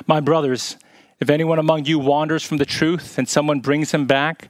My 0.06 0.20
brothers, 0.20 0.76
if 1.20 1.30
anyone 1.30 1.58
among 1.58 1.84
you 1.84 1.98
wanders 1.98 2.42
from 2.42 2.58
the 2.58 2.64
truth 2.64 3.18
and 3.18 3.28
someone 3.28 3.60
brings 3.60 3.92
him 3.92 4.06
back, 4.06 4.48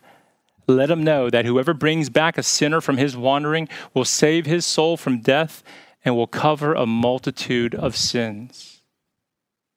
let 0.67 0.91
him 0.91 1.05
know 1.05 1.29
that 1.29 1.45
whoever 1.45 1.75
brings 1.75 2.09
back 2.09 2.39
a 2.39 2.43
sinner 2.43 2.81
from 2.81 2.97
his 2.97 3.17
wandering 3.17 3.69
will 3.93 4.05
save 4.05 4.47
his 4.47 4.65
soul 4.65 4.97
from 4.97 5.21
death 5.21 5.63
and 6.05 6.17
will 6.17 6.27
cover 6.27 6.75
a 6.75 6.87
multitude 6.87 7.75
of 7.75 7.97
sins. 7.97 8.74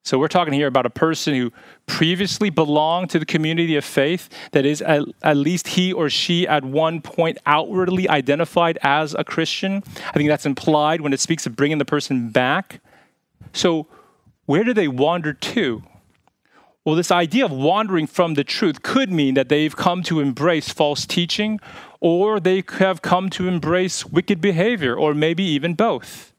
So 0.08 0.18
we're 0.18 0.30
talking 0.30 0.53
here 0.53 0.68
about 0.68 0.86
a 0.86 0.89
person 0.89 1.34
who 1.34 1.51
previously 1.86 2.49
belonged 2.49 3.10
to 3.10 3.20
the 3.20 3.26
community 3.26 3.76
of 3.76 3.84
faith, 3.84 4.30
that 4.53 4.66
is, 4.66 4.82
at, 4.82 5.03
at, 5.22 5.36
least 5.36 5.68
he 5.68 5.91
or 5.91 6.10
she 6.10 6.47
at 6.47 6.64
one 6.64 7.01
point 7.01 7.39
outwardly 7.45 8.08
identified 8.08 8.80
as 8.84 9.14
a 9.16 9.26
Christian. 9.26 9.84
I 10.08 10.14
think 10.14 10.30
that's 10.30 10.45
implied 10.45 11.01
when 11.01 11.12
it 11.12 11.20
speaks 11.20 11.45
of 11.45 11.58
bringing 11.58 11.78
the 11.78 11.84
person 11.84 12.30
back. 12.30 12.80
So, 13.51 13.88
where 14.45 14.64
do 14.64 14.74
they 14.74 14.88
wander 14.88 15.34
to? 15.34 15.84
Well, 16.86 16.95
this 16.95 17.12
idea 17.12 17.43
of 17.43 17.51
wandering 17.51 18.08
from 18.08 18.36
the 18.36 18.45
truth 18.45 18.84
could 18.84 19.12
mean 19.12 19.34
that 19.34 19.49
they've 19.49 19.76
come 19.76 20.03
to 20.03 20.22
embrace 20.22 20.70
false 20.70 21.05
teaching, 21.05 21.60
or 21.99 22.39
they 22.39 22.64
have 22.80 23.01
come 23.01 23.30
to 23.32 23.49
embrace 23.49 24.05
wicked 24.05 24.39
behavior, 24.39 24.95
or 24.95 25.14
maybe 25.14 25.43
even 25.43 25.74
both. 25.74 26.32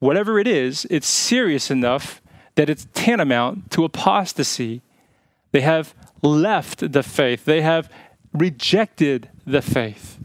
Whatever 0.00 0.40
it 0.40 0.48
is, 0.48 0.88
it's 0.90 1.06
serious 1.06 1.70
enough 1.70 2.20
that 2.56 2.70
it's 2.70 2.86
tantamount 2.94 3.70
to 3.72 3.84
apostasy. 3.84 4.82
They 5.52 5.60
have 5.60 5.94
left 6.22 6.92
the 6.92 7.02
faith, 7.02 7.44
they 7.44 7.62
have 7.62 7.90
rejected 8.32 9.30
the 9.46 9.62
faith. 9.62 10.18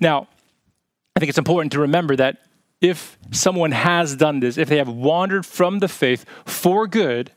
Now, 0.00 0.28
I 1.16 1.20
think 1.20 1.28
it's 1.28 1.38
important 1.38 1.72
to 1.72 1.80
remember 1.80 2.16
that 2.16 2.38
if 2.80 3.18
someone 3.30 3.72
has 3.72 4.16
done 4.16 4.40
this, 4.40 4.58
if 4.58 4.68
they 4.68 4.78
have 4.78 4.88
wandered 4.88 5.46
from 5.46 5.78
the 5.78 5.88
faith 5.88 6.24
for 6.44 6.86
good, 6.86 7.30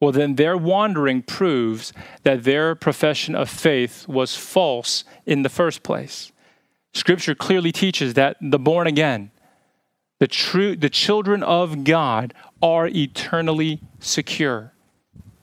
well, 0.00 0.12
then 0.12 0.34
their 0.34 0.56
wandering 0.56 1.22
proves 1.22 1.92
that 2.22 2.44
their 2.44 2.74
profession 2.74 3.34
of 3.34 3.48
faith 3.48 4.06
was 4.06 4.36
false 4.36 5.04
in 5.24 5.42
the 5.42 5.48
first 5.48 5.82
place. 5.82 6.30
Scripture 6.92 7.34
clearly 7.34 7.72
teaches 7.72 8.14
that 8.14 8.36
the 8.40 8.58
born 8.58 8.86
again, 8.86 9.30
the 10.18 10.26
true 10.26 10.76
the 10.76 10.90
children 10.90 11.42
of 11.42 11.84
God 11.84 12.34
are 12.62 12.86
eternally 12.86 13.80
secure. 14.00 14.72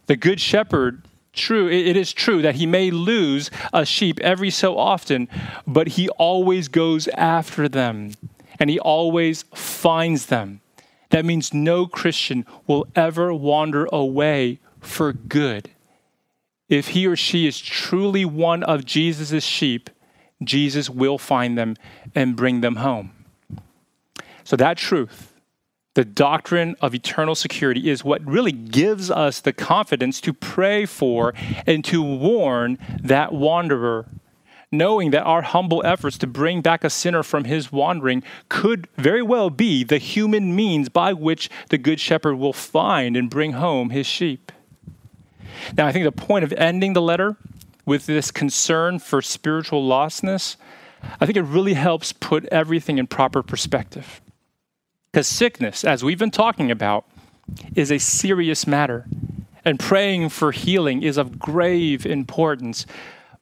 The 0.08 0.16
good 0.16 0.40
shepherd 0.40 1.08
true 1.34 1.68
it 1.68 1.98
is 1.98 2.14
true 2.14 2.44
that 2.44 2.56
he 2.56 2.66
may 2.68 2.92
lose 2.92 3.50
a 3.74 3.84
sheep 3.84 4.20
every 4.20 4.52
so 4.52 4.78
often 4.78 5.28
but 5.66 5.88
he 5.88 6.08
always 6.10 6.68
goes 6.68 7.08
after 7.08 7.68
them 7.68 8.12
and 8.60 8.70
he 8.70 8.80
always 8.80 9.44
finds 9.56 10.28
them. 10.28 10.62
That 11.10 11.26
means 11.26 11.52
no 11.52 11.88
christian 11.88 12.46
will 12.68 12.86
ever 12.96 13.34
wander 13.34 13.88
away 13.92 14.60
for 14.80 15.12
good. 15.12 15.72
If 16.70 16.90
he 16.90 17.08
or 17.08 17.16
she 17.16 17.48
is 17.48 17.60
truly 17.60 18.26
one 18.26 18.62
of 18.62 18.86
jesus' 18.86 19.44
sheep 19.44 19.90
jesus 20.44 20.90
will 20.90 21.18
find 21.18 21.58
them 21.58 21.76
and 22.14 22.36
bring 22.36 22.62
them 22.62 22.78
home. 22.78 23.12
So, 24.44 24.56
that 24.58 24.78
truth, 24.78 25.33
the 25.94 26.06
doctrine 26.06 26.76
of 26.82 26.96
eternal 26.96 27.36
security, 27.36 27.90
is 27.90 28.04
what 28.04 28.26
really 28.26 28.52
gives 28.52 29.12
us 29.12 29.40
the 29.40 29.54
confidence 29.54 30.20
to 30.22 30.34
pray 30.34 30.86
for 30.86 31.34
and 31.68 31.86
to 31.86 32.02
warn 32.02 32.78
that 33.02 33.32
wanderer, 33.32 34.08
knowing 34.72 35.12
that 35.12 35.24
our 35.24 35.44
humble 35.44 35.86
efforts 35.86 36.18
to 36.18 36.26
bring 36.26 36.62
back 36.62 36.84
a 36.84 36.90
sinner 36.90 37.22
from 37.22 37.44
his 37.44 37.72
wandering 37.72 38.24
could 38.50 38.88
very 38.98 39.22
well 39.22 39.52
be 39.52 39.84
the 39.84 40.00
human 40.00 40.56
means 40.56 40.90
by 40.90 41.14
which 41.14 41.50
the 41.70 41.78
Good 41.78 42.00
Shepherd 42.00 42.36
will 42.36 42.54
find 42.54 43.16
and 43.16 43.30
bring 43.30 43.54
home 43.54 43.92
his 43.92 44.08
sheep. 44.08 44.52
Now, 45.78 45.86
I 45.86 45.92
think 45.92 46.06
the 46.06 46.12
point 46.12 46.44
of 46.44 46.52
ending 46.54 46.94
the 46.94 47.02
letter 47.02 47.38
with 47.86 48.08
this 48.08 48.32
concern 48.32 48.98
for 48.98 49.22
spiritual 49.22 49.88
lostness, 49.88 50.56
I 51.20 51.28
think 51.28 51.38
it 51.38 51.44
really 51.44 51.74
helps 51.74 52.14
put 52.14 52.46
everything 52.46 52.98
in 52.98 53.06
proper 53.06 53.44
perspective. 53.44 54.22
Because 55.14 55.28
sickness, 55.28 55.84
as 55.84 56.04
we've 56.04 56.18
been 56.18 56.32
talking 56.32 56.72
about, 56.72 57.06
is 57.76 57.92
a 57.92 58.00
serious 58.00 58.66
matter. 58.66 59.06
And 59.64 59.80
praying 59.80 60.30
for 60.30 60.52
healing 60.52 61.04
is 61.04 61.18
of 61.18 61.38
grave 61.38 62.04
importance. 62.04 62.88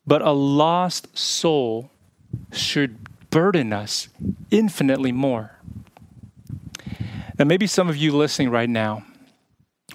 But 0.06 0.22
a 0.22 0.32
lost 0.32 1.18
soul 1.18 1.90
should 2.52 2.98
burden 3.30 3.72
us 3.72 4.10
infinitely 4.52 5.14
more. 5.14 5.60
Now, 7.40 7.46
maybe 7.46 7.68
some 7.68 7.88
of 7.88 7.96
you 7.96 8.12
listening 8.12 8.50
right 8.50 8.70
now 8.70 9.06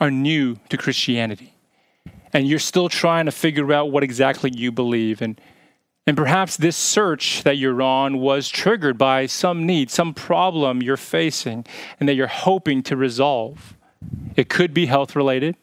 are 0.00 0.10
new 0.10 0.58
to 0.70 0.78
Christianity 0.78 1.52
and 2.32 2.48
you're 2.48 2.58
still 2.58 2.88
trying 2.88 3.26
to 3.26 3.32
figure 3.32 3.72
out 3.72 3.90
what 3.90 4.02
exactly 4.02 4.50
you 4.54 4.72
believe. 4.72 5.20
And 5.20 5.38
and 6.06 6.16
perhaps 6.16 6.56
this 6.56 6.76
search 6.76 7.42
that 7.42 7.58
you're 7.58 7.82
on 7.82 8.18
was 8.18 8.48
triggered 8.48 8.96
by 8.96 9.26
some 9.26 9.66
need, 9.66 9.90
some 9.90 10.14
problem 10.14 10.80
you're 10.80 10.96
facing, 10.96 11.66
and 11.98 12.08
that 12.08 12.14
you're 12.14 12.28
hoping 12.28 12.82
to 12.84 12.96
resolve. 12.96 13.76
It 14.36 14.48
could 14.48 14.72
be 14.72 14.86
health 14.86 15.16
related, 15.16 15.56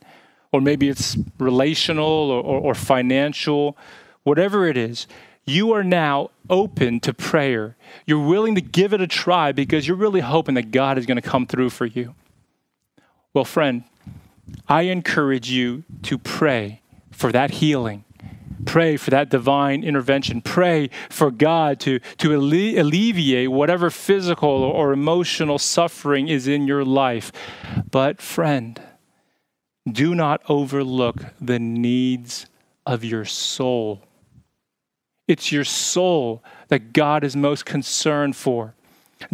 or 0.52 0.60
maybe 0.60 0.90
it's 0.90 1.18
relational 1.40 2.06
or, 2.06 2.42
or, 2.42 2.60
or 2.60 2.76
financial, 2.76 3.78
whatever 4.24 4.68
it 4.68 4.76
is. 4.76 5.08
You 5.46 5.72
are 5.74 5.84
now 5.84 6.32
open 6.50 7.00
to 7.02 7.14
prayer. 7.14 7.78
You're 8.06 8.26
willing 8.26 8.56
to 8.56 8.62
give 8.62 8.94
it 8.94 9.00
a 9.00 9.08
try 9.08 9.54
because 9.54 9.88
you're 9.88 9.98
really 9.98 10.22
hoping 10.22 10.56
that 10.56 10.72
God 10.72 10.98
is 10.98 11.06
going 11.06 11.22
to 11.22 11.28
come 11.28 11.46
through 11.48 11.70
for 11.70 11.86
you. 11.86 12.16
Well, 13.34 13.46
friend, 13.46 13.86
I 14.68 14.84
encourage 14.84 15.50
you 15.50 15.84
to 16.04 16.18
pray 16.18 16.82
for 17.12 17.32
that 17.32 17.52
healing 17.52 18.04
Pray 18.66 18.98
for 18.98 19.10
that 19.12 19.30
divine 19.30 19.84
intervention. 19.84 20.42
Pray 20.42 20.90
for 21.10 21.32
God 21.32 21.80
to, 21.82 22.00
to 22.18 22.34
alle- 22.34 22.80
alleviate 22.80 23.52
whatever 23.52 23.90
physical 23.90 24.50
or 24.50 24.94
emotional 24.94 25.60
suffering 25.60 26.28
is 26.28 26.48
in 26.48 26.68
your 26.68 26.84
life. 26.86 27.32
But, 27.92 28.22
friend, 28.22 28.82
do 29.90 30.16
not 30.16 30.42
overlook 30.48 31.26
the 31.40 31.60
needs 31.60 32.46
of 32.86 33.04
your 33.04 33.26
soul. 33.26 34.02
It's 35.28 35.52
your 35.52 35.64
soul 35.64 36.44
that 36.68 36.94
God 36.94 37.24
is 37.24 37.36
most 37.36 37.66
concerned 37.66 38.36
for. 38.36 38.76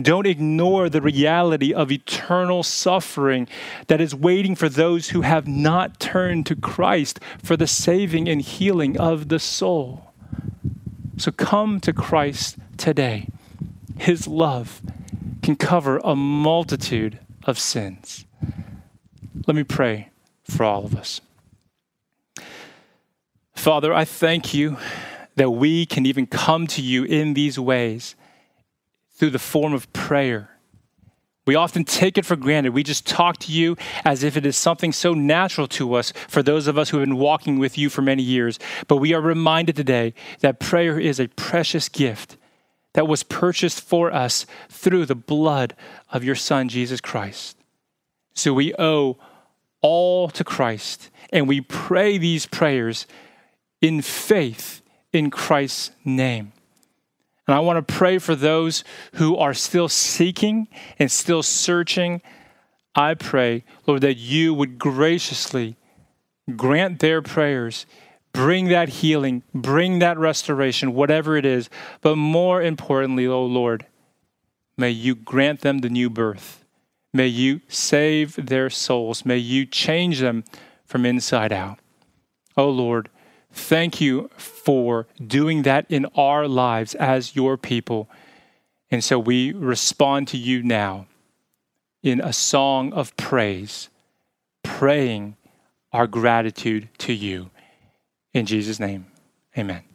Don't 0.02 0.28
ignore 0.28 0.90
the 0.90 1.02
reality 1.02 1.74
of 1.74 1.92
eternal 1.92 2.64
suffering 2.64 3.48
that 3.88 4.02
is 4.02 4.14
waiting 4.14 4.56
for 4.56 4.70
those 4.70 5.10
who 5.10 5.22
have 5.22 5.48
not 5.48 6.00
turned 6.00 6.46
to 6.48 6.56
Christ 6.56 7.20
for 7.42 7.56
the 7.56 7.68
saving 7.68 8.28
and 8.28 8.42
healing 8.42 8.98
of 8.98 9.30
the 9.30 9.40
soul. 9.40 10.12
So 11.18 11.32
come 11.32 11.80
to 11.82 11.94
Christ 11.94 12.58
today. 12.78 13.28
His 13.98 14.28
love 14.28 14.82
can 15.42 15.56
cover 15.56 16.00
a 16.04 16.16
multitude 16.16 17.20
of 17.44 17.60
sins. 17.60 18.26
Let 19.48 19.56
me 19.56 19.64
pray 19.64 20.10
for 20.44 20.64
all 20.64 20.86
of 20.86 20.96
us. 20.96 21.22
Father, 23.56 23.94
I 23.94 24.06
thank 24.06 24.54
you 24.54 24.78
that 25.36 25.50
we 25.52 25.86
can 25.86 26.06
even 26.06 26.26
come 26.26 26.68
to 26.68 26.82
you 26.82 27.04
in 27.04 27.34
these 27.34 27.60
ways 27.60 28.16
through 29.20 29.30
the 29.30 29.38
form 29.38 29.74
of 29.74 29.92
prayer. 29.92 30.50
We 31.46 31.56
often 31.56 31.84
take 31.84 32.18
it 32.18 32.26
for 32.26 32.36
granted. 32.36 32.74
We 32.74 32.84
just 32.84 33.06
talk 33.06 33.38
to 33.40 33.52
you 33.52 33.76
as 34.06 34.24
if 34.24 34.38
it 34.38 34.46
is 34.46 34.56
something 34.56 34.94
so 34.94 35.14
natural 35.14 35.68
to 35.70 35.96
us 35.96 36.14
for 36.28 36.42
those 36.42 36.68
of 36.68 36.78
us 36.78 36.90
who 36.90 37.00
have 37.00 37.08
been 37.08 37.18
walking 37.18 37.60
with 37.60 37.78
you 37.78 37.90
for 37.90 38.02
many 38.02 38.24
years. 38.24 38.60
But 38.88 38.98
we 38.98 39.14
are 39.14 39.22
reminded 39.22 39.76
today 39.76 40.14
that 40.40 40.60
prayer 40.60 41.00
is 41.00 41.20
a 41.20 41.28
precious 41.28 41.90
gift 41.90 42.38
that 42.94 43.08
was 43.08 43.24
purchased 43.24 43.82
for 43.82 44.14
us 44.14 44.46
through 44.70 45.06
the 45.06 45.16
blood 45.16 45.76
of 46.12 46.24
your 46.24 46.36
Son, 46.36 46.70
Jesus 46.70 47.02
Christ. 47.02 47.58
So 48.36 48.54
we 48.54 48.74
owe 48.80 49.18
all 49.82 50.30
to 50.30 50.44
Christ, 50.44 51.10
and 51.32 51.48
we 51.48 51.62
pray 51.62 52.18
these 52.18 52.46
prayers 52.46 53.06
in 53.82 54.02
faith 54.02 54.82
in 55.12 55.30
Christ's 55.30 55.92
name. 56.06 56.54
And 57.50 57.56
I 57.56 57.62
want 57.62 57.88
to 57.88 57.94
pray 57.96 58.20
for 58.20 58.36
those 58.36 58.84
who 59.14 59.36
are 59.36 59.56
still 59.56 59.90
seeking 59.90 60.68
and 61.00 61.12
still 61.12 61.42
searching. 61.42 62.22
I 62.94 63.16
pray, 63.16 63.64
Lord, 63.88 64.02
that 64.02 64.18
you 64.18 64.54
would 64.54 64.78
graciously 64.78 65.76
grant 66.56 67.00
their 67.00 67.24
prayers, 67.24 67.88
bring 68.34 68.68
that 68.68 68.90
healing, 68.90 69.42
bring 69.52 69.98
that 69.98 70.20
restoration, 70.20 70.94
whatever 70.94 71.38
it 71.38 71.44
is. 71.44 71.72
But 72.02 72.18
more 72.18 72.62
importantly, 72.62 73.26
oh 73.26 73.46
Lord, 73.46 73.88
may 74.78 74.92
you 74.92 75.16
grant 75.16 75.62
them 75.62 75.80
the 75.80 75.90
new 75.90 76.12
birth. 76.12 76.64
May 77.16 77.26
you 77.26 77.62
save 77.68 78.36
their 78.46 78.70
souls. 78.70 79.26
May 79.26 79.38
you 79.38 79.66
change 79.66 80.20
them 80.20 80.44
from 80.86 81.04
inside 81.04 81.52
out. 81.52 81.80
Oh 82.56 82.70
Lord, 82.70 83.10
Thank 83.52 84.00
you 84.00 84.30
for 84.38 85.08
doing 85.26 85.64
that 85.64 85.86
in 85.90 86.06
our 86.16 86.48
lives 86.48 86.96
as 86.96 87.36
your 87.36 87.58
people. 87.58 88.10
And 88.92 89.04
so 89.04 89.20
we 89.20 89.52
respond 89.54 90.28
to 90.30 90.38
you 90.38 90.64
now 90.64 91.08
in 92.02 92.22
a 92.22 92.34
song 92.34 92.94
of 92.94 93.16
praise, 93.18 93.90
praying 94.64 95.36
our 95.92 96.08
gratitude 96.08 96.90
to 97.00 97.14
you. 97.14 97.50
In 98.34 98.46
Jesus' 98.46 98.80
name, 98.80 99.08
amen. 99.58 99.89